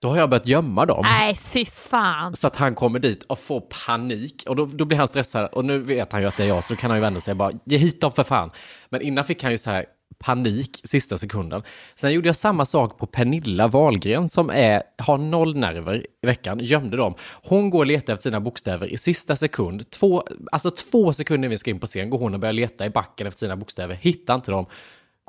[0.00, 1.04] Då har jag börjat gömma dem.
[1.04, 2.36] Nej, fy fan.
[2.36, 4.44] Så att han kommer dit och får panik.
[4.48, 5.48] Och då, då blir han stressad.
[5.52, 7.20] Och nu vet han ju att det är jag, så då kan han ju vända
[7.20, 8.50] sig och bara, ge hit dem för fan.
[8.88, 9.86] Men innan fick han ju så här
[10.18, 11.62] panik sista sekunden.
[11.94, 16.58] Sen gjorde jag samma sak på Pernilla Wahlgren som är, har noll nerver i veckan,
[16.58, 17.14] gömde dem.
[17.44, 19.90] Hon går och letar efter sina bokstäver i sista sekund.
[19.90, 22.86] Två, alltså två sekunder innan vi ska in på scen går hon och börjar leta
[22.86, 24.66] i backen efter sina bokstäver, hittar inte dem.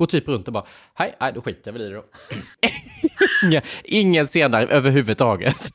[0.01, 3.61] Går typ runt och bara, hej, nej, då skiter jag väl i det då.
[3.83, 5.73] Ingen senare överhuvudtaget.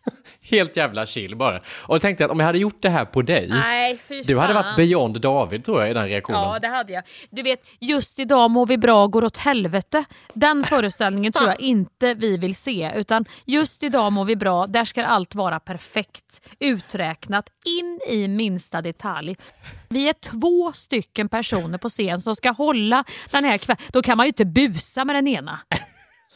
[0.51, 1.57] Helt jävla chill bara.
[1.59, 4.39] Och då tänkte jag att om jag hade gjort det här på dig, Nej, du
[4.39, 6.41] hade varit beyond David tror jag i den reaktionen.
[6.43, 7.03] Ja, det hade jag.
[7.31, 10.05] Du vet, just idag mår vi bra går åt helvete.
[10.35, 14.85] Den föreställningen tror jag inte vi vill se, utan just idag mår vi bra, där
[14.85, 19.37] ska allt vara perfekt, uträknat, in i minsta detalj.
[19.89, 23.83] Vi är två stycken personer på scen som ska hålla den här kvällen.
[23.93, 25.59] Då kan man ju inte busa med den ena.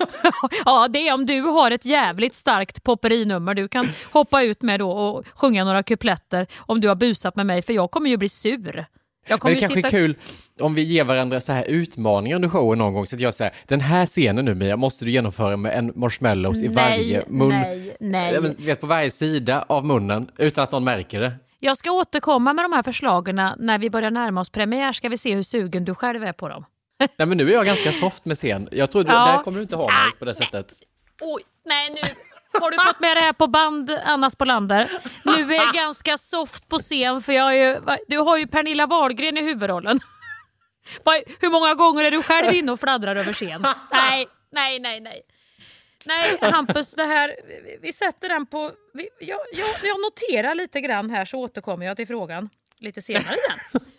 [0.65, 4.81] ja, det är om du har ett jävligt starkt popperinummer du kan hoppa ut med
[4.81, 8.17] då och sjunga några kupletter om du har busat med mig, för jag kommer ju
[8.17, 8.87] bli sur.
[9.29, 9.89] Men det kanske sitta...
[9.89, 10.17] är kul
[10.61, 13.07] om vi ger varandra så här utmaningar under showen någon gång.
[13.07, 16.63] Så att jag säger, den här scenen nu Mia, måste du genomföra med en marshmallows
[16.63, 17.49] i nej, varje mun.
[17.49, 18.41] Nej, nej.
[18.59, 21.33] Vet, på varje sida av munnen, utan att någon märker det.
[21.59, 24.93] Jag ska återkomma med de här förslagen när vi börjar närma oss premiär.
[24.93, 26.65] Ska vi se hur sugen du själv är på dem.
[27.17, 28.69] Nej, men nu är jag ganska soft med scen.
[28.73, 29.13] Jag tror ja.
[29.13, 30.67] där kommer du inte ha mig på det sättet.
[31.21, 32.01] Oj, nej nu
[32.61, 34.91] har du fått med det här på band, Anna Spolander.
[35.25, 39.39] Nu är jag ganska soft på scen för jag ju, du har ju Pernilla Wahlgren
[39.39, 40.01] i huvudrollen.
[41.41, 43.67] Hur många gånger är du själv inne och fladdrar över scen?
[43.93, 45.23] Nej, nej, nej, nej.
[46.05, 47.37] Nej, Hampus, det här,
[47.83, 48.73] vi sätter den på...
[48.95, 53.25] Vi, jag, jag, jag noterar lite grann här så återkommer jag till frågan lite senare
[53.25, 53.87] igen.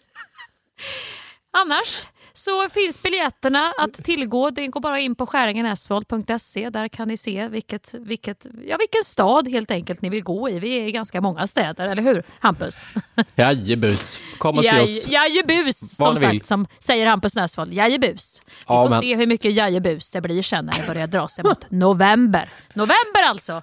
[1.52, 4.50] Annars så finns biljetterna att tillgå.
[4.50, 6.70] Det går bara in på skäringenesvold.se.
[6.70, 10.60] Där kan ni se vilket, vilket, ja, vilken stad helt enkelt ni vill gå i.
[10.60, 12.88] Vi är i ganska många städer, eller hur Hampus?
[13.36, 14.20] Jajebus.
[14.38, 15.08] Kom och se oss.
[15.08, 17.74] Jajebus, som sagt, som säger Hampus Näsvold.
[17.74, 18.42] Jajebus.
[18.46, 19.02] Vi får men...
[19.02, 22.50] se hur mycket jajebus det blir sen när det börjar dra sig mot november.
[22.74, 23.62] November alltså!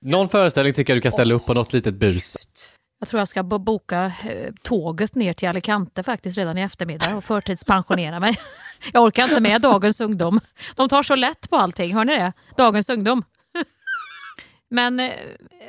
[0.00, 2.36] Någon föreställning tycker jag du kan ställa upp på något litet bus.
[2.98, 7.24] Jag tror jag ska boka eh, tåget ner till Alicante faktiskt redan i eftermiddag och
[7.24, 8.38] förtidspensionera mig.
[8.92, 10.40] Jag orkar inte med dagens ungdom.
[10.74, 12.32] De tar så lätt på allting, hör ni det?
[12.56, 13.24] Dagens ungdom.
[14.68, 15.12] Men eh,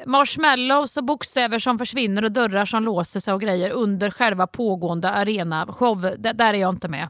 [0.05, 5.09] marshmallows och bokstäver som försvinner och dörrar som låser sig och grejer under själva pågående
[5.09, 7.09] arena-show, där är jag inte med.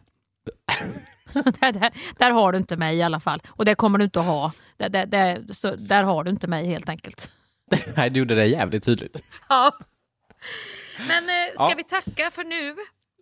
[1.34, 3.42] där, där, där, har du inte mig i alla fall.
[3.50, 4.52] Och det kommer du inte att ha.
[4.78, 7.32] Där, där, så, där har du inte mig helt enkelt.
[7.96, 9.18] Nej, du gjorde det jävligt tydligt.
[9.50, 9.72] Ja.
[11.08, 11.74] Men eh, ska ja.
[11.78, 12.76] vi tacka för nu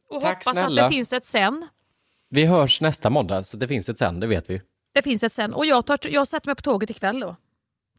[0.09, 0.83] och Tack hoppas snälla.
[0.83, 1.67] att det finns ett sen?
[2.29, 4.61] Vi hörs nästa måndag, så det finns ett sen, det vet vi.
[4.93, 5.53] Det finns ett sen.
[5.53, 7.35] Och jag, tar, jag sätter mig på tåget ikväll då.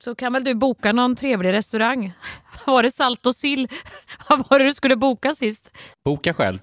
[0.01, 2.13] Så kan väl du boka någon trevlig restaurang?
[2.67, 3.69] Var det salt och sill?
[4.29, 5.71] Vad var det du skulle boka sist?
[6.05, 6.59] Boka själv.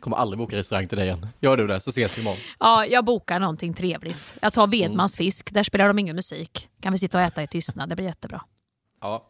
[0.00, 1.26] kommer aldrig boka restaurang till dig igen.
[1.40, 2.38] Gör du det så ses vi imorgon.
[2.58, 4.34] Ja, jag bokar någonting trevligt.
[4.42, 5.52] Jag tar Vedmans fisk.
[5.52, 6.68] Där spelar de ingen musik.
[6.80, 7.88] Kan vi sitta och äta i tystnad.
[7.88, 8.42] Det blir jättebra.
[9.00, 9.28] Ja.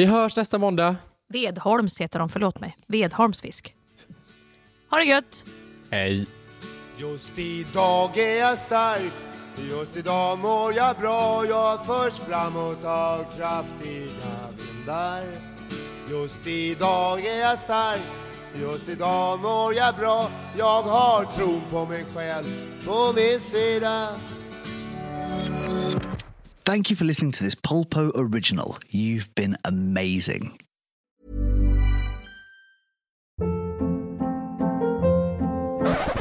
[0.00, 0.96] Vi hörs nästa måndag.
[1.28, 2.76] Vedholms heter de, förlåt mig.
[2.86, 3.74] Vedholms fisk.
[4.90, 5.44] Ha det gött!
[5.90, 6.26] Hej!
[6.96, 9.12] Just idag är jag stark
[9.70, 15.22] Just idag mår jag bra Jag förs framåt av kraftiga vindar
[16.10, 18.02] Just idag är jag stark
[18.60, 22.46] Just idag mår jag bra Jag har tron på mig själv
[22.84, 24.08] på min sida
[26.70, 28.78] Thank you for listening to this Polpo original.
[28.90, 30.60] You've been amazing.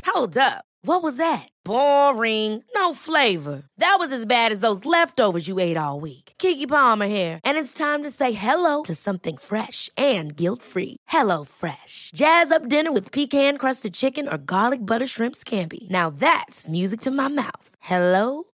[0.08, 0.66] Hold up.
[0.82, 1.50] What was that?
[1.64, 2.64] Boring.
[2.74, 3.62] No flavor.
[3.78, 6.34] That was as bad as those leftovers you ate all week.
[6.40, 10.96] Kiki Palmer here, and it's time to say hello to something fresh and guilt-free.
[11.10, 12.10] Hello Fresh.
[12.16, 15.88] Jazz up dinner with pecan-crusted chicken or garlic butter shrimp scampi.
[15.92, 17.76] Now that's music to my mouth.
[17.80, 18.46] Hello